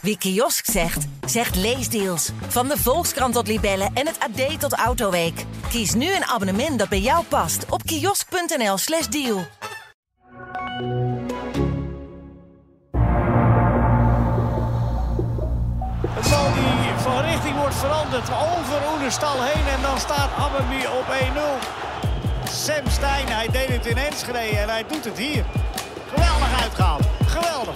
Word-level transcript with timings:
Wie 0.00 0.18
kiosk 0.18 0.70
zegt, 0.70 1.06
zegt 1.26 1.56
leesdeals. 1.56 2.30
Van 2.48 2.68
de 2.68 2.76
Volkskrant 2.78 3.34
tot 3.34 3.46
Libellen 3.46 3.90
en 3.94 4.06
het 4.06 4.18
AD 4.18 4.60
tot 4.60 4.72
Autoweek. 4.72 5.44
Kies 5.68 5.94
nu 5.94 6.14
een 6.14 6.24
abonnement 6.24 6.78
dat 6.78 6.88
bij 6.88 7.00
jou 7.00 7.24
past 7.24 7.64
op 7.70 7.82
kiosk.nl/slash 7.82 9.06
deal. 9.06 9.44
Het 16.08 16.30
bal 16.30 16.52
die 16.52 16.92
van 16.96 17.20
richting 17.20 17.56
wordt 17.56 17.74
veranderd 17.74 18.28
over 18.30 18.92
Oenerstal 18.92 19.42
heen 19.42 19.66
en 19.66 19.82
dan 19.82 19.98
staat 19.98 20.30
Abberby 20.38 20.84
op 20.84 21.06
1-0. 22.44 22.50
Sam 22.50 22.90
Stein, 22.90 23.26
hij 23.26 23.48
deed 23.48 23.68
het 23.68 23.86
in 23.86 23.96
Enschede 23.96 24.38
en 24.38 24.68
hij 24.68 24.84
doet 24.88 25.04
het 25.04 25.18
hier. 25.18 25.44
Geweldig 26.08 26.62
uitgehaald, 26.62 27.02
geweldig. 27.26 27.74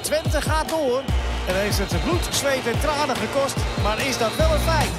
Twente 0.00 0.40
gaat 0.40 0.68
door 0.68 1.02
en 1.50 1.60
heeft 1.60 1.78
het 1.92 2.02
bloed, 2.04 2.34
zweet 2.34 2.66
en 2.66 2.80
tranen 2.80 3.16
gekost, 3.16 3.56
maar 3.82 4.06
is 4.06 4.18
dat 4.18 4.36
wel 4.36 4.50
een 4.52 4.58
feit? 4.60 4.90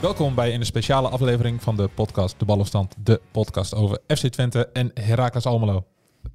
Welkom 0.00 0.34
bij 0.34 0.54
een 0.54 0.64
speciale 0.66 1.08
aflevering 1.08 1.62
van 1.62 1.76
de 1.76 1.88
podcast 1.94 2.38
De 2.38 2.44
Ballenstand. 2.44 2.94
De 2.98 3.20
podcast 3.30 3.74
over 3.74 3.98
FC 4.06 4.26
Twente 4.26 4.68
en 4.72 4.90
Heracles 4.94 5.46
Almelo. 5.46 5.84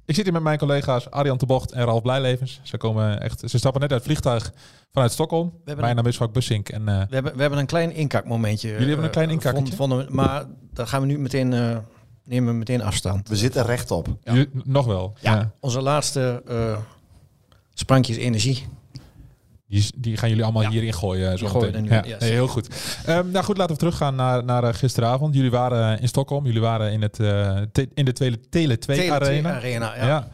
Ik 0.04 0.14
zit 0.14 0.24
hier 0.24 0.32
met 0.32 0.42
mijn 0.42 0.58
collega's 0.58 1.10
Arjan 1.10 1.38
de 1.38 1.46
Bocht 1.46 1.72
en 1.72 1.84
Ralf 1.84 2.02
Blijlevens. 2.02 2.60
Ze, 2.62 2.76
komen 2.76 3.20
echt, 3.22 3.42
ze 3.50 3.58
stappen 3.58 3.80
net 3.80 3.92
uit 3.92 4.04
het 4.04 4.10
vliegtuig 4.10 4.52
vanuit 4.92 5.12
Stockholm. 5.12 5.52
Mijn 5.64 5.96
naam 5.96 6.06
is 6.06 6.16
Frank 6.16 6.32
Bussink. 6.32 6.68
En, 6.68 6.88
eh, 6.88 7.00
We 7.08 7.14
hebben, 7.14 7.34
we 7.34 7.40
hebben 7.40 7.58
een 7.58 7.66
klein 7.66 7.92
inkakmomentje. 7.92 8.68
Jullie 8.68 8.86
hebben 8.86 9.04
een 9.04 9.10
klein 9.10 9.40
eh, 9.40 9.76
vonden 9.76 9.98
we- 9.98 10.06
maar 10.14 10.44
daar 10.72 10.86
gaan 10.86 11.00
we 11.00 11.06
nu 11.06 11.18
meteen, 11.18 11.52
eh, 11.52 11.76
nemen 12.28 12.52
we 12.52 12.58
meteen 12.58 12.82
afstand. 12.82 13.28
We 13.28 13.36
zitten 13.36 13.64
rechtop. 13.64 14.08
Ja. 14.24 14.32
jullie- 14.32 14.50
nog 14.64 14.86
wel. 14.86 15.14
Ja. 15.20 15.50
Onze 15.60 15.80
laatste 15.80 16.42
eh, 16.48 16.78
sprankjes 17.74 18.16
energie. 18.16 18.66
Die, 19.66 19.86
die 19.96 20.16
gaan 20.16 20.28
jullie 20.28 20.44
allemaal 20.44 20.62
Ja. 20.62 20.70
hierin 20.70 20.92
gooien. 20.94 21.38
Zo 21.38 21.46
gooien 21.46 21.84
ja. 21.84 22.00
nee, 22.00 22.30
heel 22.30 22.48
goed. 22.48 22.68
Ehm, 23.06 23.30
nou 23.30 23.44
goed, 23.44 23.56
laten 23.56 23.72
we 23.74 23.80
teruggaan 23.80 24.14
naar, 24.14 24.44
naar 24.44 24.64
eh, 24.64 24.74
gisteravond. 24.74 25.34
Jullie 25.34 25.50
waren 25.50 25.96
eh, 25.96 26.02
in 26.02 26.08
Stockholm. 26.08 26.44
Jullie 26.46 26.60
waren 26.60 26.92
in, 26.92 27.02
het, 27.02 27.20
eh, 27.20 27.60
te- 27.72 27.88
in 27.94 28.04
de 28.04 28.12
Tele, 28.12 28.40
Tele 28.48 28.78
2 28.78 28.98
Tele 28.98 29.12
Arena. 29.12 29.54
Arena, 29.54 29.96
ja. 29.96 30.06
Ja. 30.06 30.28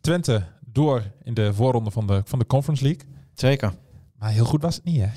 Twente 0.00 0.42
door 0.66 1.02
in 1.22 1.34
de 1.34 1.54
voorronde 1.54 1.90
van 1.90 2.06
de, 2.06 2.22
van 2.24 2.38
de 2.38 2.46
Conference 2.46 2.82
League. 2.84 3.02
Zeker. 3.34 3.72
Maar 4.18 4.30
heel 4.30 4.44
goed 4.44 4.62
was 4.62 4.74
het 4.74 4.84
niet, 4.84 5.00
hè? 5.00 5.08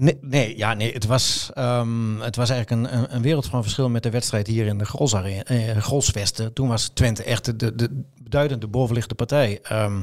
Nee, 0.00 0.18
nee, 0.20 0.56
ja, 0.56 0.74
nee 0.74 0.92
het, 0.92 1.06
was, 1.06 1.50
ehm, 1.54 2.20
het 2.20 2.36
was 2.36 2.50
eigenlijk 2.50 2.82
een, 2.82 2.98
een, 2.98 3.14
een 3.14 3.22
wereld 3.22 3.46
van 3.46 3.62
verschil 3.62 3.88
met 3.88 4.02
de 4.02 4.10
wedstrijd 4.10 4.46
hier 4.46 4.66
in 4.66 4.78
de 4.78 5.14
Arena, 5.14 5.44
eh. 5.44 6.50
Toen 6.52 6.68
was 6.68 6.88
Twente 6.88 7.22
echt 7.22 7.44
de, 7.44 7.56
de, 7.56 7.74
de 7.74 8.02
beduidende 8.22 8.66
bovenliggende 8.66 9.16
partij. 9.16 9.58
Ehm, 9.62 9.96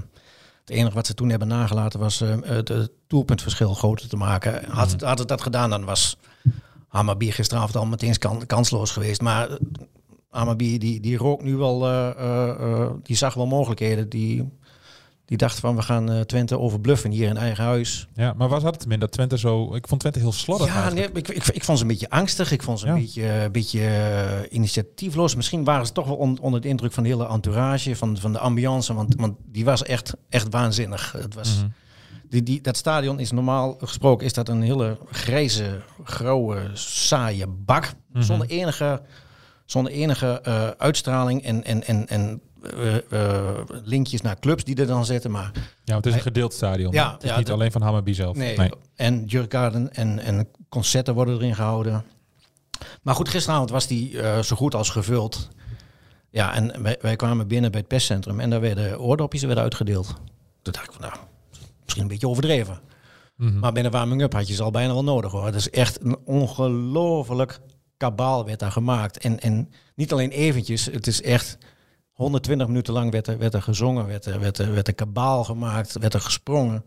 het 0.61 0.69
enige 0.69 0.93
wat 0.95 1.05
ze 1.07 1.13
toen 1.13 1.29
hebben 1.29 1.47
nagelaten 1.47 1.99
was 1.99 2.21
eh, 2.21 2.35
het, 2.41 2.67
het 2.67 2.91
doelpuntverschil 3.07 3.73
groter 3.73 4.09
te 4.09 4.17
maken. 4.17 4.65
Had, 4.69 4.95
Mhm. 4.95 5.05
had 5.05 5.19
het 5.19 5.27
dat 5.27 5.41
gedaan, 5.41 5.69
dan 5.69 5.85
was 5.85 6.17
Hammerbier 6.87 7.33
gisteravond 7.33 7.75
al 7.75 7.85
meteen 7.85 8.17
kan, 8.17 8.45
kansloos 8.45 8.91
geweest. 8.91 9.21
Maar 9.21 9.49
eh, 9.49 9.57
Hammerbier 10.29 10.79
die, 10.79 10.99
die 10.99 11.17
rook 11.17 11.43
nu 11.43 11.55
wel, 11.55 11.79
die 13.03 13.15
zag 13.15 13.33
wel 13.33 13.47
mogelijkheden. 13.47 14.09
Die, 14.09 14.49
die 15.27 15.37
dacht 15.37 15.59
van 15.59 15.75
we 15.75 15.81
gaan 15.81 16.11
eh, 16.11 16.19
Twente 16.21 16.59
overbluffen 16.59 17.11
hier 17.11 17.29
in 17.29 17.37
eigen 17.37 17.63
huis. 17.63 18.07
Ja, 18.13 18.33
maar 18.37 18.47
waar 18.49 18.59
zat 18.59 18.73
het 18.73 18.83
hem 18.83 18.91
in 18.91 18.99
dat 18.99 19.11
Twente 19.11 19.37
zo... 19.37 19.75
Ik 19.75 19.87
vond 19.87 19.99
Twente 20.01 20.19
heel 20.19 20.31
slordig 20.31 20.67
Ja, 20.67 20.89
nee, 20.89 21.09
ik, 21.13 21.27
ik, 21.27 21.47
ik 21.47 21.63
vond 21.63 21.77
ze 21.77 21.83
een 21.83 21.89
beetje 21.89 22.09
angstig. 22.09 22.51
Ik 22.51 22.63
vond 22.63 22.79
ze 22.79 22.87
een 22.87 22.93
Ja. 22.95 22.99
beetje, 23.01 23.23
een 23.29 23.51
beetje 23.51 23.79
eh, 23.87 24.39
initiatiefloos. 24.55 25.35
Misschien 25.35 25.63
waren 25.63 25.85
ze 25.85 25.91
toch 25.91 26.05
wel 26.07 26.15
on- 26.15 26.39
onder 26.39 26.61
de 26.61 26.67
indruk 26.67 26.91
van 26.91 27.03
de 27.03 27.09
hele 27.09 27.27
entourage, 27.27 27.95
van, 27.95 28.17
van 28.17 28.31
de 28.31 28.39
ambiance. 28.39 28.93
Want, 28.93 29.15
want 29.15 29.35
die 29.45 29.65
was 29.65 29.83
echt, 29.83 30.13
echt 30.29 30.47
waanzinnig. 30.49 31.11
Het 31.11 31.33
was, 31.35 31.55
Mhm. 31.57 31.67
die, 32.29 32.43
die, 32.43 32.61
dat 32.61 32.77
stadion 32.77 33.19
is 33.19 33.31
normaal 33.31 33.77
gesproken 33.81 34.25
is 34.25 34.33
dat 34.33 34.49
een 34.49 34.61
hele 34.61 34.97
grijze, 35.11 35.81
grauwe, 36.03 36.69
saaie 36.73 37.47
bak. 37.47 37.93
Mhm. 38.13 38.23
Zonder 38.23 38.47
enige, 38.49 39.01
zonder 39.65 39.91
enige 39.91 40.41
eh, 40.41 40.67
uitstraling 40.77 41.43
en, 41.43 41.63
en, 41.63 41.83
en, 41.87 42.07
en 42.07 42.41
eh, 42.67 42.95
eh, 43.11 43.59
linkjes 43.83 44.21
naar 44.21 44.39
clubs 44.39 44.63
die 44.63 44.75
er 44.75 44.87
dan 44.87 45.05
zitten. 45.05 45.31
Maar 45.31 45.51
Ja, 45.83 45.95
het 45.95 46.05
is 46.05 46.13
een 46.13 46.19
gedeeld 46.19 46.53
stadion. 46.53 46.93
Ja, 46.93 47.13
het 47.13 47.23
is 47.23 47.29
ja, 47.29 47.37
niet 47.37 47.51
alleen 47.51 47.71
van 47.71 47.81
Hammerby 47.81 48.13
zelf. 48.13 48.35
Nee, 48.35 48.69
en 48.95 49.25
Jurgarden 49.25 49.93
en, 49.93 50.19
en 50.19 50.47
concerten 50.69 51.13
worden 51.13 51.35
erin 51.35 51.55
gehouden. 51.55 52.05
Maar 53.01 53.15
goed, 53.15 53.29
gisteravond 53.29 53.69
was 53.69 53.87
die 53.87 54.21
eh, 54.21 54.39
zo 54.39 54.55
goed 54.55 54.75
als 54.75 54.89
gevuld. 54.89 55.47
Ja, 56.29 56.53
en 56.53 56.81
wij, 56.81 56.97
wij 57.01 57.15
kwamen 57.15 57.47
binnen 57.47 57.71
bij 57.71 57.79
het 57.79 57.89
perscentrum 57.89 58.39
en 58.39 58.49
daar 58.49 58.61
werden 58.61 58.99
oordopjes 58.99 59.43
werden 59.43 59.63
uitgedeeld. 59.63 60.07
Toen 60.61 60.73
dacht 60.73 60.85
ik 60.85 60.91
van, 60.91 61.01
nou, 61.01 61.13
misschien 61.83 62.03
een 62.03 62.09
beetje 62.09 62.27
overdreven. 62.27 62.79
Mhm. 63.35 63.59
Maar 63.59 63.71
bij 63.71 63.83
de 63.83 63.89
warming-up 63.89 64.33
had 64.33 64.47
je 64.47 64.53
ze 64.53 64.63
al 64.63 64.71
bijna 64.71 64.93
wel 64.93 65.03
nodig 65.03 65.31
hoor. 65.31 65.45
Het 65.45 65.55
is 65.55 65.69
echt 65.69 66.03
een 66.03 66.17
ongelooflijk 66.25 67.59
kabaal 67.97 68.45
werd 68.45 68.59
daar 68.59 68.71
gemaakt. 68.71 69.17
En, 69.17 69.39
en 69.39 69.71
niet 69.95 70.11
alleen 70.11 70.29
eventjes, 70.29 70.85
het 70.85 71.07
is 71.07 71.21
echt 71.21 71.57
120 72.17 72.67
minuten 72.67 72.93
lang 72.93 73.11
werd 73.11 73.27
er, 73.27 73.37
werd 73.37 73.53
er 73.53 73.61
gezongen, 73.61 74.07
werd 74.07 74.25
er, 74.25 74.39
werd, 74.39 74.57
er, 74.57 74.73
werd 74.73 74.87
er 74.87 74.93
kabaal 74.93 75.43
gemaakt, 75.43 75.99
werd 75.99 76.13
er 76.13 76.21
gesprongen. 76.21 76.83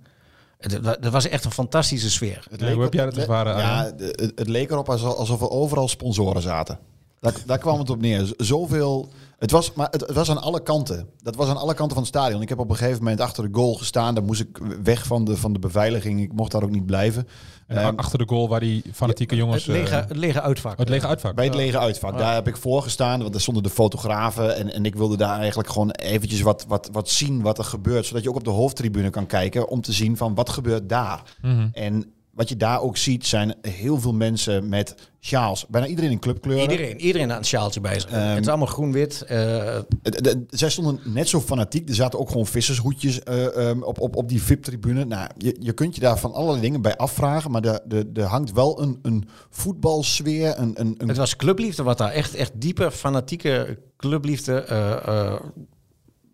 Het, 0.59 1.11
was 1.11 1.29
echt 1.29 1.45
een 1.45 1.51
fantastische 1.51 2.11
sfeer. 2.11 2.47
Het 2.51 2.73
hoe 2.73 2.83
heb 2.83 2.93
jij 2.93 3.05
dat 3.05 3.17
ervaren, 3.17 3.57
Ja, 3.57 3.93
het, 3.97 4.33
het 4.35 4.49
leek 4.49 4.71
erop 4.71 4.89
alsof, 4.89 5.41
er 5.41 5.51
overal 5.51 5.89
sponsoren 5.89 6.43
zaten. 6.43 6.79
Daar, 7.21 7.35
daar 7.47 7.59
kwam 7.59 7.79
het 7.79 7.91
op 7.91 8.01
neer. 8.01 8.33
Zoveel. 8.37 9.09
Het 9.41 9.51
was, 9.51 9.73
maar 9.73 9.89
het, 9.91 10.01
het 10.01 10.13
was 10.13 10.31
aan 10.31 10.43
alle 10.43 10.63
kanten. 10.63 11.09
Dat 11.23 11.37
was 11.37 11.49
aan 11.49 11.57
alle 11.57 11.75
kanten 11.75 11.95
van 11.95 12.05
het 12.05 12.15
stadion. 12.15 12.43
Ik 12.43 12.49
heb 12.49 12.59
op 12.59 12.71
een 12.71 12.77
gegeven 12.77 12.99
moment 12.99 13.21
achter 13.21 13.45
de 13.45 13.59
goal 13.59 13.75
gestaan. 13.75 14.15
Daar 14.15 14.25
moest 14.25 14.41
ik 14.41 14.59
weg 14.83 15.07
van 15.07 15.25
de, 15.25 15.37
van 15.37 15.53
de 15.53 15.59
beveiliging. 15.59 16.21
Ik 16.21 16.33
mocht 16.33 16.53
daar 16.53 16.63
ook 16.63 16.71
niet 16.71 16.87
blijven. 16.87 17.29
En 17.67 17.77
Ehm, 17.77 17.97
achter 17.97 18.19
de 18.19 18.25
goal 18.27 18.49
waar 18.49 18.61
die 18.61 18.83
fanatieke 18.93 19.37
jongens... 19.37 19.67
Het 19.67 19.77
lege, 19.77 19.97
eh, 19.97 20.09
het 20.09 20.17
lege 20.17 20.41
uitvak. 20.41 20.79
het 20.79 20.89
lege 20.89 21.07
uitvak. 21.07 21.35
Bij 21.35 21.45
het 21.45 21.55
lege 21.55 21.79
uitvak. 21.79 22.19
Daar 22.19 22.35
heb 22.35 22.49
ik 22.49 22.57
voor 22.57 22.83
gestaan, 22.83 23.23
want 23.23 23.35
er 23.35 23.41
stonden 23.41 23.63
de 23.63 23.71
fotografen. 23.71 24.57
En, 24.57 24.73
en 24.73 24.85
ik 24.85 24.95
wilde 24.95 25.17
daar 25.17 25.39
eigenlijk 25.39 25.69
gewoon 25.69 25.91
eventjes 25.91 26.41
wat, 26.41 26.65
wat, 26.69 26.89
wat 26.93 27.09
zien 27.09 27.43
wat 27.43 27.59
er 27.59 27.65
gebeurt. 27.65 28.07
Zodat 28.07 28.23
je 28.23 28.29
ook 28.29 28.37
op 28.37 28.45
de 28.45 28.51
hoofdtribune 28.51 29.11
kan 29.11 29.27
kijken 29.27 29.69
om 29.69 29.81
te 29.81 29.93
zien 29.93 30.17
van 30.17 30.35
wat 30.35 30.51
gebeurt 30.51 30.89
daar. 30.89 31.23
Mhm. 31.43 31.69
En 31.73 32.13
wat 32.41 32.49
je 32.49 32.57
daar 32.57 32.81
ook 32.81 32.97
ziet 32.97 33.27
zijn 33.27 33.55
heel 33.63 34.01
veel 34.01 34.13
mensen 34.15 34.69
met 34.69 34.95
sjaals. 35.21 35.67
Bijna 35.69 35.87
iedereen 35.87 36.11
in 36.11 36.19
clubkleuren. 36.19 36.71
Iedereen, 36.71 37.01
iedereen 37.01 37.31
aan 37.31 37.37
het 37.37 37.47
sjaaltje 37.47 37.81
bij 37.81 38.01
zich. 38.01 38.11
Ehm, 38.11 38.21
het 38.29 38.41
is 38.41 38.49
allemaal 38.49 38.67
groen-wit. 38.67 39.23
eh, 39.23 39.79
Het- 40.03 40.25
de- 40.25 40.45
zij 40.51 40.71
stonden 40.71 41.01
net 41.05 41.29
zo 41.29 41.41
fanatiek. 41.41 41.89
Er 41.89 41.95
zaten 41.95 42.19
ook 42.19 42.29
gewoon 42.29 42.47
vissershoedjes 42.47 43.23
eh, 43.23 43.69
ehm, 43.69 43.83
op, 43.83 44.01
op, 44.01 44.17
op 44.17 44.29
die 44.29 44.43
VIP-tribune. 44.43 45.05
Nou, 45.05 45.29
je, 45.39 45.57
je 45.61 45.73
kunt 45.73 45.95
je 45.95 46.01
daar 46.01 46.19
van 46.19 46.33
allerlei 46.33 46.61
dingen 46.61 46.83
bij 46.83 46.97
afvragen. 46.97 47.51
Maar 47.51 47.65
er 47.65 47.81
de, 47.85 48.13
de 48.13 48.23
hangt 48.23 48.53
wel 48.53 48.83
een, 48.83 48.99
een 49.03 49.29
voetbalsfeer. 49.51 50.59
Een, 50.59 50.73
een, 50.81 50.95
een 50.99 51.09
het 51.09 51.17
was 51.17 51.37
clubliefde 51.37 51.83
wat 51.83 51.99
daar 51.99 52.11
echt, 52.13 52.35
echt 52.35 52.53
diepe, 52.61 52.91
fanatieke 52.91 53.79
clubliefde. 53.97 54.55
eh, 54.61 54.93
eh, 55.07 55.41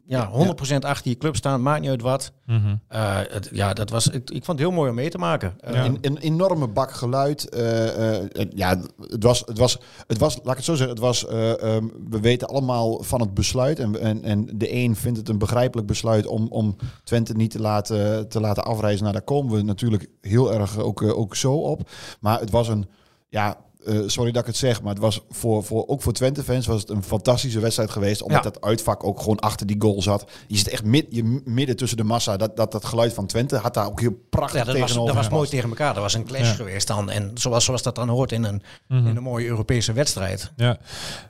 ja, 0.08 0.30
100% 0.30 0.76
achter 0.80 1.10
je 1.10 1.16
club 1.16 1.36
staan, 1.36 1.62
maakt 1.62 1.80
niet 1.80 1.90
uit 1.90 2.02
wat. 2.02 2.32
Mhm. 2.46 2.76
Eh, 2.88 3.16
het, 3.28 3.48
ja, 3.52 3.72
dat 3.72 3.90
was, 3.90 4.08
ik, 4.08 4.30
ik 4.30 4.44
vond 4.44 4.58
het 4.58 4.68
heel 4.68 4.76
mooi 4.76 4.88
om 4.90 4.94
mee 4.96 5.10
te 5.10 5.18
maken. 5.18 5.54
Eh, 5.60 5.74
Ja. 5.74 5.84
Een, 5.84 5.98
een 6.00 6.18
enorme 6.18 6.68
bak 6.68 6.92
geluid. 6.92 7.48
eh, 7.48 8.14
ja, 8.50 8.78
het 9.00 9.22
was, 9.22 9.42
het 9.46 9.58
was, 9.58 9.78
het 10.06 10.18
was, 10.18 10.36
laat 10.36 10.50
ik 10.50 10.56
het 10.56 10.64
zo 10.64 10.74
zeggen, 10.74 10.94
het 10.94 11.04
was, 11.04 11.26
eh, 11.26 11.62
ehm, 11.62 11.84
we 12.10 12.20
weten 12.20 12.48
allemaal 12.48 13.02
van 13.02 13.20
het 13.20 13.34
besluit. 13.34 13.78
En, 13.78 14.00
en, 14.00 14.22
en 14.22 14.48
de 14.54 14.74
een 14.74 14.96
vindt 14.96 15.18
het 15.18 15.28
een 15.28 15.38
begrijpelijk 15.38 15.86
besluit 15.88 16.26
om, 16.26 16.46
om 16.48 16.76
Twente 17.04 17.32
niet 17.32 17.50
te 17.50 17.60
laten, 17.60 18.28
te 18.28 18.40
laten 18.40 18.64
afreizen. 18.64 19.02
Nou, 19.02 19.14
daar 19.16 19.24
komen 19.24 19.56
we 19.56 19.62
natuurlijk 19.62 20.06
heel 20.20 20.52
erg 20.52 20.78
ook, 20.78 21.02
ook 21.02 21.36
zo 21.36 21.52
op. 21.54 21.88
Maar 22.20 22.40
het 22.40 22.50
was 22.50 22.68
een, 22.68 22.88
ja, 23.28 23.56
eh, 23.86 23.98
sorry 24.06 24.30
dat 24.32 24.40
ik 24.40 24.46
het 24.46 24.56
zeg, 24.56 24.82
maar 24.82 24.92
het 24.92 25.02
was 25.02 25.20
voor, 25.30 25.64
voor, 25.64 25.86
ook 25.86 26.02
voor 26.02 26.12
Twente-fans 26.12 26.66
was 26.66 26.80
het 26.80 26.90
een 26.90 27.02
fantastische 27.02 27.60
wedstrijd 27.60 27.90
geweest. 27.90 28.22
Omdat 28.22 28.44
Ja. 28.44 28.50
dat 28.50 28.60
uitvak 28.64 29.04
ook 29.04 29.18
gewoon 29.20 29.38
achter 29.38 29.66
die 29.66 29.76
goal 29.78 30.02
zat. 30.02 30.24
Je 30.46 30.56
zit 30.56 30.68
echt 30.68 30.84
mid, 30.84 31.06
je, 31.10 31.40
midden 31.44 31.76
tussen 31.76 31.96
de 31.96 32.04
massa. 32.04 32.36
Dat, 32.36 32.56
dat, 32.56 32.72
dat 32.72 32.84
geluid 32.84 33.12
van 33.12 33.26
Twente 33.26 33.56
had 33.56 33.74
daar 33.74 33.86
ook 33.86 34.00
heel 34.00 34.14
prachtig 34.30 34.58
ja, 34.60 34.64
dat 34.64 34.76
was, 34.78 34.86
tegenover 34.86 35.14
dat 35.14 35.22
was 35.24 35.32
mooi 35.32 35.48
tegen 35.48 35.68
elkaar. 35.68 35.94
Dat 35.94 36.02
was 36.02 36.14
een 36.14 36.24
clash 36.24 36.48
Ja. 36.48 36.54
geweest 36.54 36.86
dan. 36.86 37.10
En 37.10 37.30
zoals, 37.34 37.64
zoals 37.64 37.82
dat 37.82 37.94
dan 37.94 38.08
hoort 38.08 38.32
in 38.32 38.44
een, 38.44 38.62
Mhm. 38.88 39.06
in 39.06 39.16
een 39.16 39.22
mooie 39.22 39.46
Europese 39.46 39.92
wedstrijd. 39.92 40.52
Ja. 40.56 40.78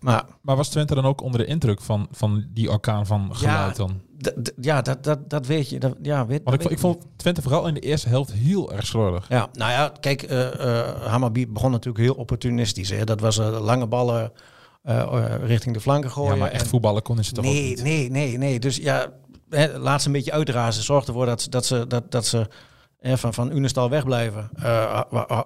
Maar 0.00 0.24
Maar 0.42 0.56
was 0.56 0.68
Twente 0.68 0.94
dan 0.94 1.04
ook 1.04 1.20
onder 1.22 1.40
de 1.40 1.46
indruk 1.46 1.80
van, 1.80 2.08
van 2.10 2.44
die 2.54 2.70
orkaan 2.70 3.06
van 3.06 3.36
geluid 3.36 3.76
dan? 3.76 4.00
Ja, 4.60 4.82
dat, 4.82 5.04
dat, 5.04 5.30
dat 5.30 5.46
weet 5.46 5.68
je. 5.70 5.78
Dat, 5.78 5.96
ja, 6.02 6.26
weet, 6.26 6.40
Want 6.44 6.64
ik, 6.64 6.70
ik 6.70 6.78
vond 6.78 7.06
Twente 7.16 7.42
vooral 7.42 7.66
in 7.68 7.74
de 7.74 7.80
eerste 7.80 8.08
helft 8.08 8.32
heel 8.32 8.72
erg 8.72 8.86
slordig. 8.86 9.28
Ja, 9.28 9.48
nou 9.52 9.70
ja, 9.72 9.92
kijk, 10.00 10.22
eh 10.22 10.80
eh 10.80 11.02
Hammarby 11.02 11.48
begon 11.48 11.70
natuurlijk 11.70 12.04
heel 12.04 12.14
opportunistisch. 12.14 12.90
Hè. 12.90 13.04
Dat 13.04 13.20
was 13.20 13.38
eh, 13.38 13.60
lange 13.60 13.86
ballen 13.86 14.32
richting 15.42 15.74
de 15.74 15.80
flanken 15.80 16.10
gooien. 16.10 16.32
Ja, 16.32 16.38
maar 16.38 16.50
echt 16.50 16.62
En- 16.62 16.68
voetballen 16.68 17.02
konden 17.02 17.24
ze 17.24 17.32
toch 17.32 17.44
ook 17.46 17.52
niet? 17.52 17.82
nee, 17.82 18.10
nee, 18.10 18.38
nee. 18.38 18.60
Dus 18.60 18.76
ja, 18.76 19.06
hè, 19.50 19.78
laat 19.78 20.00
ze 20.00 20.06
een 20.06 20.12
beetje 20.12 20.32
uitrazen. 20.32 20.82
Zorg 20.82 21.06
ervoor 21.06 21.26
dat, 21.26 21.42
ze- 21.42 21.50
dat 21.50 21.66
ze, 21.66 21.86
dat, 21.86 22.10
dat 22.10 22.26
ze 22.26 22.46
hè, 22.98 23.18
van, 23.18 23.34
van 23.34 23.56
Unestal 23.56 23.90
wegblijven. 23.90 24.50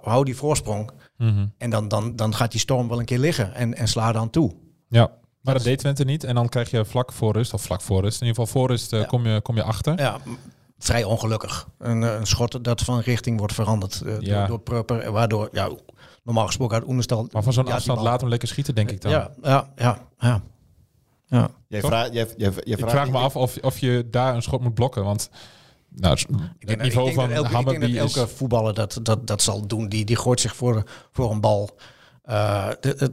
Hou 0.02 0.24
die 0.24 0.36
voorsprong. 0.36 0.90
Mhm. 1.16 1.46
En 1.58 1.70
dan, 1.70 1.88
dan, 1.88 2.16
dan 2.16 2.34
gaat 2.34 2.50
die 2.50 2.60
storm 2.60 2.88
wel 2.88 2.98
een 2.98 3.04
keer 3.04 3.18
liggen. 3.18 3.54
En, 3.54 3.74
en 3.74 3.88
sla 3.88 4.12
dan 4.12 4.30
toe. 4.30 4.52
Ja. 4.88 5.10
Maar 5.40 5.54
dat 5.54 5.62
deed 5.64 5.78
Twente 5.78 6.04
niet. 6.04 6.24
En 6.24 6.34
dan 6.34 6.48
krijg 6.48 6.70
je 6.70 6.84
vlak 6.84 7.12
voor 7.12 7.32
rust, 7.32 7.52
of 7.54 7.62
vlak 7.62 7.80
voor 7.80 8.00
rust, 8.02 8.20
in 8.20 8.26
ieder 8.26 8.42
geval 8.42 8.60
voor 8.60 8.68
rust, 8.70 8.92
eh, 8.92 9.00
Ja. 9.00 9.06
kom, 9.06 9.26
je, 9.26 9.40
kom 9.40 9.56
je 9.56 9.62
achter. 9.62 9.98
Ja, 9.98 10.18
vrij 10.78 11.04
ongelukkig. 11.04 11.68
Een, 11.78 12.02
eh, 12.02 12.14
een 12.14 12.26
schot 12.26 12.64
dat 12.64 12.80
van 12.80 13.00
richting 13.00 13.38
wordt 13.38 13.54
veranderd 13.54 14.00
eh, 14.00 14.20
Ja. 14.20 14.38
door, 14.38 14.46
door 14.48 14.60
Prupper. 14.60 15.12
Waardoor, 15.12 15.48
ja, 15.52 15.70
normaal 16.24 16.46
gesproken 16.46 16.76
uit 16.76 16.88
Oenestal... 16.88 17.28
Maar 17.32 17.42
van 17.42 17.52
zo'n 17.52 17.66
ja, 17.66 17.74
afstand 17.74 18.00
laat 18.00 18.20
hem 18.20 18.30
lekker 18.30 18.48
schieten, 18.48 18.74
denk 18.74 18.90
ik 18.90 19.00
dan. 19.00 19.10
Ja, 19.10 19.30
ja, 19.42 19.70
ja, 19.76 19.98
ja. 20.18 20.42
ja. 21.26 21.50
Jij 21.68 21.80
vraagt, 21.80 22.12
jij, 22.12 22.26
jij, 22.36 22.50
jij 22.52 22.62
ik 22.64 22.78
vraagt- 22.78 22.90
vraag 22.92 23.10
me 23.10 23.18
af 23.18 23.36
of, 23.36 23.56
of 23.60 23.78
je 23.78 24.06
daar 24.10 24.34
een 24.34 24.42
schot 24.42 24.60
moet 24.62 24.74
blokken. 24.74 25.04
Want 25.04 25.30
nou, 25.88 26.12
het 26.14 26.26
Ik 26.58 26.66
denk, 26.66 26.82
niveau 26.82 27.08
ik 27.08 27.14
denk 27.16 27.26
van 27.28 27.36
dat 27.36 27.52
elke, 27.52 27.70
ik 27.72 27.80
denk 27.80 27.96
dat 27.98 28.08
is... 28.10 28.16
elke 28.16 28.28
voetballer 28.34 28.74
dat, 28.74 28.98
dat, 29.02 29.26
dat 29.26 29.42
zal 29.42 29.66
doen. 29.66 29.88
Die, 29.88 30.04
die 30.04 30.16
gooit 30.16 30.40
zich 30.40 30.56
voor, 30.56 30.82
voor 31.12 31.30
een 31.30 31.40
bal. 31.40 31.70
Eh, 32.22 32.68
de, 32.80 32.94
het- 32.98 33.12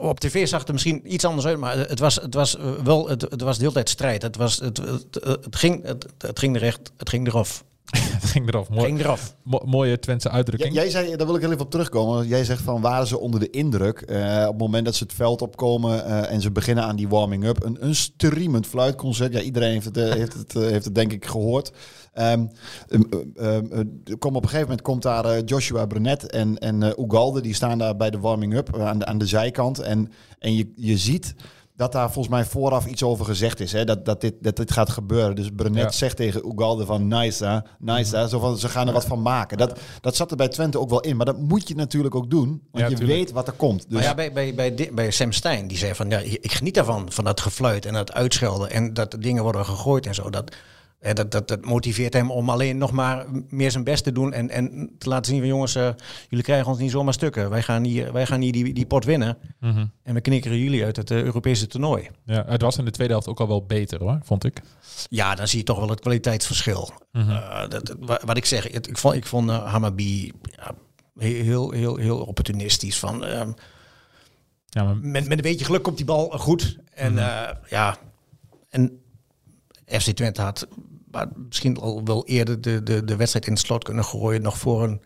op 0.00 0.20
tv 0.20 0.48
zag 0.48 0.58
het 0.58 0.68
er 0.68 0.74
misschien 0.74 1.12
iets 1.12 1.24
anders 1.24 1.46
uit, 1.46 1.58
maar 1.58 1.78
het 1.78 1.98
was, 1.98 2.14
het 2.14 2.34
was 2.34 2.56
eh, 2.56 2.70
wel, 2.84 3.08
het, 3.08 3.22
het 3.22 3.40
was 3.40 3.56
de 3.56 3.60
hele 3.62 3.74
tijd 3.74 3.88
strijd. 3.88 4.22
Het, 4.22 4.36
was, 4.36 4.56
het, 4.58 4.76
het, 4.76 5.24
het, 5.44 5.56
ging, 5.56 5.84
het, 5.84 6.06
het 6.18 6.38
ging 6.38 6.56
er 6.56 6.62
echt, 6.62 6.92
het 6.96 7.08
ging 7.08 7.26
eraf. 7.26 7.64
het 7.96 8.24
ging 8.30 8.48
eraf. 8.48 8.68
Mooi, 8.68 8.84
ging 8.84 9.00
eraf. 9.00 9.34
mo- 9.42 9.62
mooie 9.64 9.98
Twentse 9.98 10.28
Ja, 10.28 10.34
uitdrukking. 10.34 10.74
jij 10.74 10.90
zei, 10.90 11.16
daar 11.16 11.26
wil 11.26 11.34
ik 11.36 11.40
heel 11.40 11.50
even 11.52 11.64
op 11.64 11.70
terugkomen. 11.70 12.26
Jij 12.26 12.44
zegt 12.44 12.62
van 12.62 12.80
waren 12.80 13.06
ze 13.06 13.18
onder 13.18 13.40
de 13.40 13.50
indruk 13.50 14.00
eh, 14.00 14.42
op 14.42 14.48
het 14.52 14.58
moment 14.58 14.84
dat 14.84 14.94
ze 14.94 15.02
het 15.04 15.12
veld 15.12 15.42
opkomen 15.42 16.04
eh, 16.06 16.32
en 16.32 16.40
ze 16.40 16.50
beginnen 16.50 16.84
aan 16.84 16.96
die 16.96 17.08
warming-up. 17.08 17.62
Een, 17.64 17.76
een 17.80 17.94
streamend 17.94 18.66
fluitconcert. 18.66 19.32
Ja, 19.32 19.40
iedereen 19.40 19.72
heeft 19.72 19.84
het, 19.84 19.96
heeft 19.96 20.32
het, 20.32 20.52
heeft 20.52 20.84
het 20.84 20.94
denk 20.94 21.12
ik 21.12 21.26
gehoord. 21.26 21.72
Ehm, 22.16 22.46
ehm, 22.88 23.02
ehm, 23.36 23.64
eh, 23.72 23.78
er 24.04 24.18
komt 24.18 24.36
op 24.36 24.42
een 24.42 24.48
gegeven 24.48 24.60
moment 24.60 24.82
komt 24.82 25.02
daar 25.02 25.24
eh, 25.24 25.42
Joshua 25.44 25.86
Brenet 25.86 26.30
en, 26.30 26.58
en 26.58 26.82
eh, 26.82 27.04
Ugalde. 27.04 27.40
Die 27.40 27.54
staan 27.54 27.78
daar 27.78 27.96
bij 27.96 28.10
de 28.10 28.18
warming-up 28.18 28.78
aan, 28.78 28.98
de, 28.98 29.04
aan 29.06 29.18
de 29.18 29.26
zijkant. 29.26 29.78
En, 29.78 30.12
en 30.38 30.54
je, 30.56 30.72
je 30.76 30.96
ziet 30.98 31.34
dat 31.76 31.92
daar 31.92 32.12
volgens 32.12 32.34
mij 32.34 32.44
vooraf 32.44 32.86
iets 32.86 33.02
over 33.02 33.24
gezegd 33.24 33.60
is. 33.60 33.72
Hè? 33.72 33.84
Dat, 33.84 34.04
dat, 34.04 34.20
dit, 34.20 34.34
dat 34.40 34.56
dit 34.56 34.70
gaat 34.72 34.90
gebeuren. 34.90 35.36
Dus 35.36 35.48
Brenet 35.56 35.82
Ja. 35.82 35.90
zegt 35.90 36.16
tegen 36.16 36.52
Ugalde 36.52 36.86
van 36.86 37.08
nice, 37.08 37.64
nice. 37.78 38.16
hè? 38.16 38.28
Zo 38.28 38.38
van, 38.38 38.58
ze 38.58 38.68
gaan 38.68 38.86
er 38.86 38.92
wat 38.92 39.04
van 39.04 39.22
maken. 39.22 39.58
Dat, 39.58 39.78
dat 40.00 40.16
zat 40.16 40.30
er 40.30 40.36
bij 40.36 40.48
Twente 40.48 40.80
ook 40.80 40.90
wel 40.90 41.00
in. 41.00 41.16
Maar 41.16 41.26
dat 41.26 41.38
moet 41.38 41.68
je 41.68 41.74
natuurlijk 41.74 42.14
ook 42.14 42.30
doen. 42.30 42.48
Want 42.48 42.84
Ja, 42.84 42.86
je 42.90 42.96
tuurlijk. 42.96 43.18
weet 43.18 43.32
wat 43.32 43.46
er 43.46 43.52
komt. 43.54 43.84
Dus 43.88 43.92
Maar 43.92 44.02
ja, 44.02 44.30
bij, 44.30 44.54
bij, 44.54 44.90
bij, 44.94 45.10
Sam 45.10 45.32
Stein, 45.32 45.68
die 45.68 45.78
zei 45.78 45.94
van, 45.94 46.10
ja, 46.10 46.18
ik 46.18 46.52
geniet 46.52 46.74
daarvan, 46.74 47.12
van 47.12 47.24
dat 47.24 47.40
gefluit 47.40 47.86
en 47.86 47.92
dat 47.92 48.12
uitschelden 48.12 48.70
en 48.70 48.94
dat 48.94 49.10
de 49.10 49.18
dingen 49.18 49.42
worden 49.42 49.64
gegooid 49.64 50.06
en 50.06 50.14
zo. 50.14 50.30
Dat, 50.30 50.54
dat, 51.00 51.30
dat, 51.30 51.48
dat 51.48 51.64
motiveert 51.64 52.12
hem 52.12 52.30
om 52.30 52.50
alleen 52.50 52.78
nog 52.78 52.92
maar 52.92 53.26
meer 53.48 53.70
zijn 53.70 53.84
best 53.84 54.04
te 54.04 54.12
doen 54.12 54.32
en, 54.32 54.50
en 54.50 54.90
te 54.98 55.08
laten 55.08 55.30
zien 55.30 55.38
van, 55.40 55.48
jongens, 55.48 55.74
eh, 55.74 55.88
jullie 56.28 56.44
krijgen 56.44 56.66
ons 56.70 56.78
niet 56.78 56.90
zomaar 56.90 57.12
stukken. 57.12 57.50
Wij 57.50 57.62
gaan 57.62 57.84
hier, 57.84 58.12
wij 58.12 58.26
gaan 58.26 58.40
hier 58.40 58.52
die, 58.52 58.74
die 58.74 58.86
pot 58.86 59.04
winnen 59.04 59.38
Mhm. 59.60 59.86
en 60.02 60.14
we 60.14 60.20
knikkeren 60.20 60.58
jullie 60.58 60.84
uit 60.84 60.96
het 60.96 61.10
eh, 61.10 61.22
Europese 61.22 61.66
toernooi. 61.66 62.08
Ja, 62.24 62.44
het 62.46 62.62
was 62.62 62.78
in 62.78 62.84
de 62.84 62.90
tweede 62.90 63.12
helft 63.12 63.28
ook 63.28 63.40
al 63.40 63.48
wel 63.48 63.64
beter 63.66 63.98
hoor, 64.02 64.18
vond 64.22 64.44
ik. 64.44 64.60
Ja, 65.08 65.34
dan 65.34 65.48
zie 65.48 65.58
je 65.58 65.64
toch 65.64 65.78
wel 65.78 65.88
het 65.88 66.00
kwaliteitsverschil. 66.00 66.90
Mhm. 67.12 67.30
Eh, 67.30 67.68
dat, 67.68 67.94
wa- 68.00 68.20
wat 68.24 68.36
ik 68.36 68.44
zeg, 68.44 68.72
het- 68.72 68.88
ik 68.88 68.98
vond, 68.98 69.14
ik 69.14 69.26
vond 69.26 69.50
ja, 69.50 70.74
heel, 71.18 71.70
heel, 71.70 71.96
heel 71.96 72.18
opportunistisch. 72.18 72.98
Van, 72.98 73.24
ehm, 73.24 73.52
Ja, 74.68 74.84
maar 74.84 74.96
met, 74.96 75.28
met 75.28 75.36
een 75.38 75.42
beetje 75.50 75.64
geluk 75.64 75.82
komt 75.82 75.96
die 75.96 76.06
bal 76.06 76.28
goed. 76.28 76.76
En 76.94 77.12
Mhm. 77.12 77.54
ja, 77.68 77.96
en 78.68 79.00
FC 79.86 80.10
Twente 80.10 80.42
had 80.42 80.66
maar 81.16 81.28
misschien 81.48 81.76
al 81.78 82.00
wel 82.04 82.26
eerder 82.26 82.60
de, 82.60 82.82
de, 82.82 83.04
de 83.04 83.16
wedstrijd 83.16 83.46
in 83.46 83.52
het 83.52 83.60
slot 83.62 83.84
kunnen 83.84 84.04
gooien. 84.04 84.42
Nog 84.42 84.58
voor 84.58 84.82
een, 84.84 85.00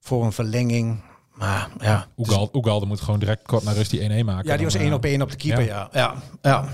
voor 0.00 0.24
een 0.24 0.32
verlenging. 0.32 1.00
Maar 1.34 1.70
ja, 1.80 2.06
Oegal- 2.16 2.48
Oegalde 2.52 2.86
moet 2.86 3.00
gewoon 3.00 3.20
direct 3.20 3.46
kort 3.46 3.64
naar 3.64 3.74
rust 3.74 3.90
die 3.90 4.22
1-1 4.22 4.24
maken. 4.24 4.50
ja 4.50 4.56
die 4.56 4.64
was 4.64 4.72
Dan, 4.72 4.82
één 4.82 4.90
eh, 4.90 4.96
op 4.96 5.04
één 5.04 5.22
op 5.22 5.30
de 5.30 5.36
keeper. 5.36 5.64
Ja, 5.64 5.88
ja, 5.92 6.14
ja. 6.42 6.64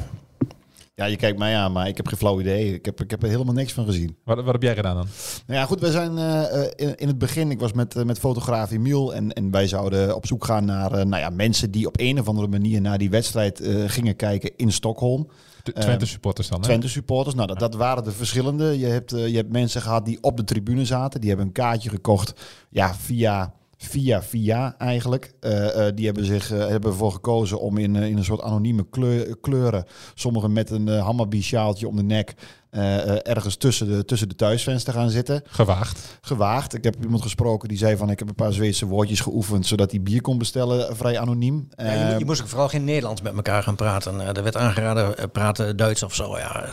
ja, 0.94 1.04
je 1.04 1.16
kijkt 1.16 1.38
mij 1.38 1.56
aan, 1.56 1.72
maar 1.72 1.88
ik 1.88 1.96
heb 1.96 2.06
geen 2.06 2.18
flauw 2.18 2.40
idee. 2.40 2.74
Ik 2.74 2.84
heb, 2.84 3.00
ik 3.00 3.10
heb 3.10 3.22
er 3.22 3.28
helemaal 3.28 3.54
niks 3.54 3.72
van 3.72 3.84
gezien. 3.84 4.16
Wat, 4.24 4.36
wat 4.44 4.52
heb 4.52 4.62
jij 4.62 4.74
gedaan 4.74 4.96
dan? 4.96 5.06
Nou 5.46 5.60
ja, 5.60 5.66
goed, 5.66 5.80
we 5.80 5.90
zijn 5.90 6.18
eh, 6.18 6.62
eh, 6.62 6.70
in, 6.76 6.96
in 6.96 7.06
het 7.08 7.18
begin, 7.18 7.50
ik 7.50 7.60
was 7.60 7.72
met, 7.72 8.04
met 8.04 8.18
fotograaf 8.18 8.70
Emiel 8.70 9.14
en, 9.14 9.32
en 9.32 9.50
wij 9.50 9.66
zouden 9.66 10.14
op 10.16 10.26
zoek 10.26 10.44
gaan 10.44 10.64
naar 10.64 10.92
eh, 10.92 11.04
nou 11.04 11.22
ja, 11.22 11.30
mensen 11.30 11.70
die 11.70 11.86
op 11.86 12.00
een 12.00 12.20
of 12.20 12.28
andere 12.28 12.48
manier 12.48 12.80
naar 12.80 12.98
die 12.98 13.10
wedstrijd 13.10 13.60
eh, 13.60 13.84
gingen 13.86 14.16
kijken 14.16 14.50
in 14.56 14.72
Stockholm. 14.72 15.28
De 15.62 15.72
Twente 15.72 16.06
supporters 16.06 16.48
dan, 16.48 16.58
hè? 16.58 16.64
Twente 16.64 16.88
supporters, 16.88 17.34
nou 17.34 17.48
dat, 17.48 17.58
dat 17.58 17.74
waren 17.74 18.04
de 18.04 18.12
verschillende. 18.12 18.78
Je 18.78 18.86
hebt, 18.86 19.12
eh, 19.12 19.28
je 19.28 19.36
hebt 19.36 19.52
mensen 19.52 19.82
gehad 19.82 20.04
die 20.04 20.18
op 20.20 20.36
de 20.36 20.44
tribune 20.44 20.84
zaten, 20.84 21.20
die 21.20 21.28
hebben 21.28 21.46
een 21.46 21.52
kaartje 21.52 21.90
gekocht 21.90 22.32
ja, 22.70 22.94
via, 22.94 23.54
via, 23.76 24.22
via 24.22 24.74
eigenlijk. 24.78 25.34
Eh, 25.40 25.86
eh, 25.86 25.94
die 25.96 26.06
hebben 26.06 26.24
zich 26.24 26.48
hebben 26.48 26.90
ervoor 26.90 27.12
gekozen 27.12 27.60
om 27.60 27.78
in, 27.78 27.96
in 27.96 28.16
een 28.16 28.24
soort 28.24 28.42
anonieme 28.42 28.86
kleur, 28.90 29.36
kleuren, 29.40 29.84
sommigen 30.14 30.52
met 30.52 30.70
een 30.70 30.86
uh, 30.86 31.40
sjaaltje 31.40 31.88
om 31.88 31.96
de 31.96 32.02
nek, 32.02 32.34
eh, 32.70 33.08
eh, 33.08 33.18
ergens 33.22 33.56
tussen 33.56 33.88
de, 33.88 34.04
tussen 34.04 34.28
de 34.28 34.34
thuisfans 34.34 34.82
te 34.82 34.92
gaan 34.92 35.10
zitten 35.10 35.42
Gewaagd. 35.46 36.18
gewaagd. 36.20 36.74
Ik 36.74 36.84
heb 36.84 36.96
iemand 37.02 37.22
gesproken 37.22 37.68
die 37.68 37.78
zei 37.78 37.96
van 37.96 38.10
ik 38.10 38.18
heb 38.18 38.28
een 38.28 38.34
paar 38.34 38.52
Zweedse 38.52 38.86
woordjes 38.86 39.20
geoefend 39.20 39.66
zodat 39.66 39.90
hij 39.90 40.02
bier 40.02 40.20
kon 40.20 40.38
bestellen, 40.38 40.88
eh, 40.88 40.94
vrij 40.94 41.18
anoniem. 41.18 41.68
Ja, 41.76 41.92
je, 41.92 42.04
moet- 42.10 42.18
je 42.18 42.24
moest 42.24 42.40
ook 42.42 42.48
vooral 42.48 42.68
geen 42.68 42.84
Nederlands 42.84 43.20
met 43.22 43.34
elkaar 43.34 43.62
gaan 43.62 43.76
praten. 43.76 44.20
Eh, 44.20 44.36
er 44.36 44.42
werd 44.42 44.56
aangeraden, 44.56 45.30
praten 45.30 45.76
Duits 45.76 46.02
of 46.02 46.14
zo. 46.14 46.38
Ja, 46.38 46.70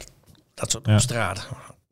dat 0.54 0.72
soort 0.72 0.86
Ja. 0.86 0.94
op 0.94 1.00
straat. 1.00 1.48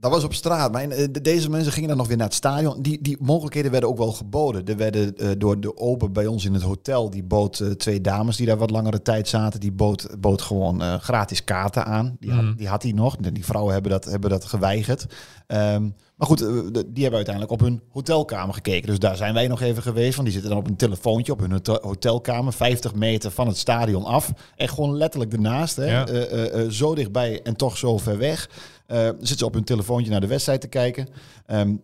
Dat 0.06 0.14
was 0.14 0.24
op 0.24 0.34
straat. 0.34 0.72
Maar 0.72 0.90
eh, 0.90 1.08
de- 1.12 1.22
deze 1.22 1.50
mensen 1.50 1.72
gingen 1.72 1.88
dan 1.90 1.98
nog 1.98 2.08
weer 2.08 2.18
naar 2.18 2.26
het 2.26 2.36
stadion. 2.36 2.82
Die, 2.82 3.02
die 3.02 3.18
mogelijkheden 3.20 3.72
werden 3.72 3.90
ook 3.90 3.98
wel 3.98 4.12
geboden. 4.12 4.66
Er 4.66 4.78
werden 4.78 5.18
eh, 5.18 5.30
door 5.38 5.60
de 5.60 5.78
ober 5.78 6.12
bij 6.12 6.28
ons 6.28 6.46
in 6.46 6.54
het 6.54 6.64
hotel, 6.64 7.10
die 7.10 7.24
bood 7.24 7.60
eh, 7.60 7.70
twee 7.72 8.02
dames 8.02 8.38
die 8.38 8.46
daar 8.46 8.58
wat 8.58 8.70
langere 8.72 9.02
tijd 9.02 9.28
zaten, 9.28 9.60
die 9.60 9.72
bood, 9.72 10.08
bood 10.20 10.42
gewoon 10.42 10.82
gratis 11.00 11.44
kaarten 11.44 11.86
aan. 11.86 12.16
Die, 12.20 12.32
Mhm. 12.32 12.46
had, 12.46 12.58
die 12.58 12.68
had 12.68 12.84
hij 12.84 12.92
nog. 12.92 13.16
Die 13.16 13.46
vrouwen 13.46 13.74
hebben 13.74 13.92
dat, 13.92 14.06
hebben 14.06 14.30
dat 14.30 14.46
geweigerd. 14.46 15.06
Ehm, 15.48 15.82
maar 16.16 16.28
goed, 16.28 16.38
die 16.74 17.02
hebben 17.04 17.14
uiteindelijk 17.16 17.52
op 17.52 17.60
hun 17.60 17.82
hotelkamer 17.90 18.54
gekeken. 18.56 18.88
Dus 18.88 19.00
daar 19.00 19.16
zijn 19.16 19.34
wij 19.34 19.48
nog 19.48 19.62
even 19.62 19.84
geweest. 19.84 20.12
Want 20.16 20.24
die 20.24 20.32
zitten 20.32 20.50
dan 20.52 20.60
op 20.60 20.68
een 20.68 20.76
telefoontje 20.76 21.32
op 21.32 21.40
hun 21.40 21.52
hotel- 21.52 21.80
hotelkamer, 21.82 22.54
50 22.54 22.96
meter 22.96 23.32
van 23.32 23.48
het 23.48 23.58
stadion 23.58 24.04
af. 24.04 24.32
En 24.56 24.70
gewoon 24.70 24.98
letterlijk 24.98 25.34
ernaast. 25.34 25.76
Hè? 25.76 25.86
Ja. 25.86 26.70
Zo 26.70 26.96
dichtbij 26.96 27.42
en 27.44 27.56
toch 27.56 27.78
zo 27.78 27.98
ver 27.98 28.18
weg. 28.18 28.50
Eh 28.88 29.04
zitten 29.06 29.38
ze 29.38 29.46
op 29.46 29.54
hun 29.54 29.64
telefoontje 29.64 30.12
naar 30.12 30.22
de 30.22 30.28
wedstrijd 30.28 30.62
te 30.62 30.68
kijken. 30.68 31.08
Ehm, 31.46 31.76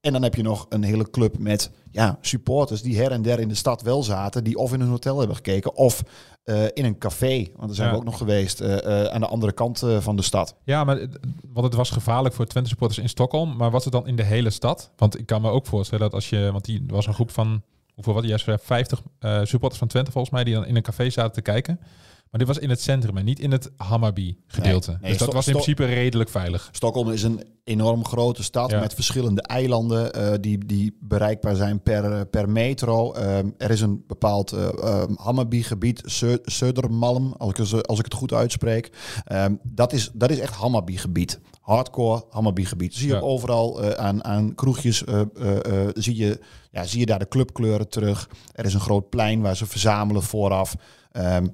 en 0.00 0.12
dan 0.12 0.22
heb 0.22 0.34
je 0.34 0.42
nog 0.42 0.66
een 0.68 0.82
hele 0.82 1.10
club 1.10 1.38
met 1.38 1.70
ja, 1.90 2.18
supporters 2.20 2.82
die 2.82 2.96
her 2.98 3.10
en 3.12 3.22
der 3.22 3.40
in 3.40 3.48
de 3.48 3.54
stad 3.54 3.82
wel 3.82 4.02
zaten. 4.02 4.44
Die 4.44 4.56
of 4.58 4.72
in 4.72 4.80
een 4.80 4.88
hotel 4.88 5.18
hebben 5.18 5.36
gekeken 5.36 5.74
of 5.76 6.02
eh, 6.44 6.64
in 6.72 6.84
een 6.84 6.98
café. 6.98 7.36
Want 7.56 7.66
daar 7.66 7.74
zijn 7.74 7.86
Ja. 7.88 7.92
we 7.94 7.98
ook 8.00 8.04
nog 8.04 8.18
geweest 8.18 8.60
eh, 8.60 9.02
eh, 9.04 9.12
aan 9.14 9.20
de 9.20 9.26
andere 9.26 9.52
kant 9.52 9.84
van 9.98 10.16
de 10.16 10.22
stad. 10.22 10.54
Ja, 10.64 10.84
maar 10.84 11.06
want 11.52 11.66
het 11.66 11.74
was 11.74 11.90
gevaarlijk 11.90 12.34
voor 12.34 12.46
Twente 12.46 12.68
supporters 12.68 12.98
in 13.00 13.08
Stockholm. 13.08 13.56
Maar 13.56 13.70
was 13.70 13.84
het 13.84 13.92
dan 13.92 14.06
in 14.06 14.16
de 14.16 14.24
hele 14.24 14.50
stad? 14.50 14.90
Want 14.96 15.18
ik 15.18 15.26
kan 15.26 15.42
me 15.42 15.50
ook 15.50 15.66
voorstellen 15.66 16.04
dat 16.04 16.14
als 16.14 16.28
je... 16.30 16.48
Want 16.52 16.64
die 16.64 16.84
was 16.86 17.06
een 17.06 17.14
groep 17.14 17.30
van... 17.30 17.62
Hoeveel 17.94 18.14
wat? 18.14 18.24
Juist 18.24 18.46
50 18.62 19.02
eh, 19.18 19.40
supporters 19.42 19.78
van 19.78 19.88
Twente 19.88 20.10
volgens 20.10 20.32
mij... 20.32 20.44
die 20.44 20.54
dan 20.54 20.66
in 20.66 20.76
een 20.76 20.82
café 20.82 21.10
zaten 21.10 21.32
te 21.32 21.42
kijken. 21.42 21.80
Maar 22.30 22.40
dit 22.40 22.48
was 22.48 22.58
in 22.58 22.70
het 22.70 22.80
centrum 22.80 23.16
en 23.16 23.24
niet 23.24 23.38
in 23.40 23.50
het 23.52 23.70
Hammarby 23.76 24.36
gedeelte. 24.46 24.90
Nee, 24.90 24.98
nee, 25.00 25.10
dus 25.10 25.18
dat 25.20 25.32
was 25.32 25.46
in 25.46 25.52
principe 25.52 25.84
redelijk 25.84 26.30
veilig. 26.30 26.68
Stockholm 26.72 27.10
is 27.10 27.22
een 27.22 27.42
enorm 27.64 28.04
grote 28.04 28.42
stad 28.42 28.70
Ja. 28.70 28.80
met 28.80 28.94
verschillende 28.94 29.42
eilanden 29.42 30.12
eh, 30.12 30.32
die, 30.40 30.66
die 30.66 30.96
bereikbaar 31.00 31.56
zijn 31.56 31.80
per, 31.82 32.26
per 32.26 32.48
metro. 32.48 33.12
Ehm, 33.12 33.50
er 33.58 33.70
is 33.70 33.80
een 33.80 34.04
bepaald 34.06 34.52
eh 34.52 35.02
Hammarby-gebied, 35.16 36.02
Sö- 36.02 36.40
Södermalm, 36.54 37.32
als 37.36 37.50
ik, 37.50 37.56
het- 37.56 37.86
als 37.88 37.98
ik 37.98 38.04
het 38.04 38.14
goed 38.14 38.32
uitspreek. 38.32 38.90
Ehm, 39.24 39.54
dat, 39.62 39.92
is, 39.92 40.10
dat 40.14 40.30
is 40.30 40.38
echt 40.38 40.54
Hammarby-gebied. 40.54 41.40
Hardcore 41.60 42.24
Hammarby-gebied. 42.30 42.94
Zie 42.94 43.08
je 43.08 43.14
Ja. 43.14 43.20
overal 43.20 43.82
eh, 43.82 43.90
aan, 43.90 44.24
aan 44.24 44.54
kroegjes, 44.54 45.04
eh, 45.04 45.20
eh, 45.20 45.84
eh, 45.84 45.88
zie, 45.94 46.16
je, 46.16 46.40
ja, 46.70 46.84
zie 46.84 47.00
je 47.00 47.06
daar 47.06 47.18
de 47.18 47.28
clubkleuren 47.28 47.88
terug. 47.88 48.28
Er 48.52 48.64
is 48.64 48.74
een 48.74 48.80
groot 48.80 49.08
plein 49.10 49.40
waar 49.40 49.56
ze 49.56 49.66
verzamelen 49.66 50.22
vooraf. 50.22 50.74
Ehm, 51.12 51.46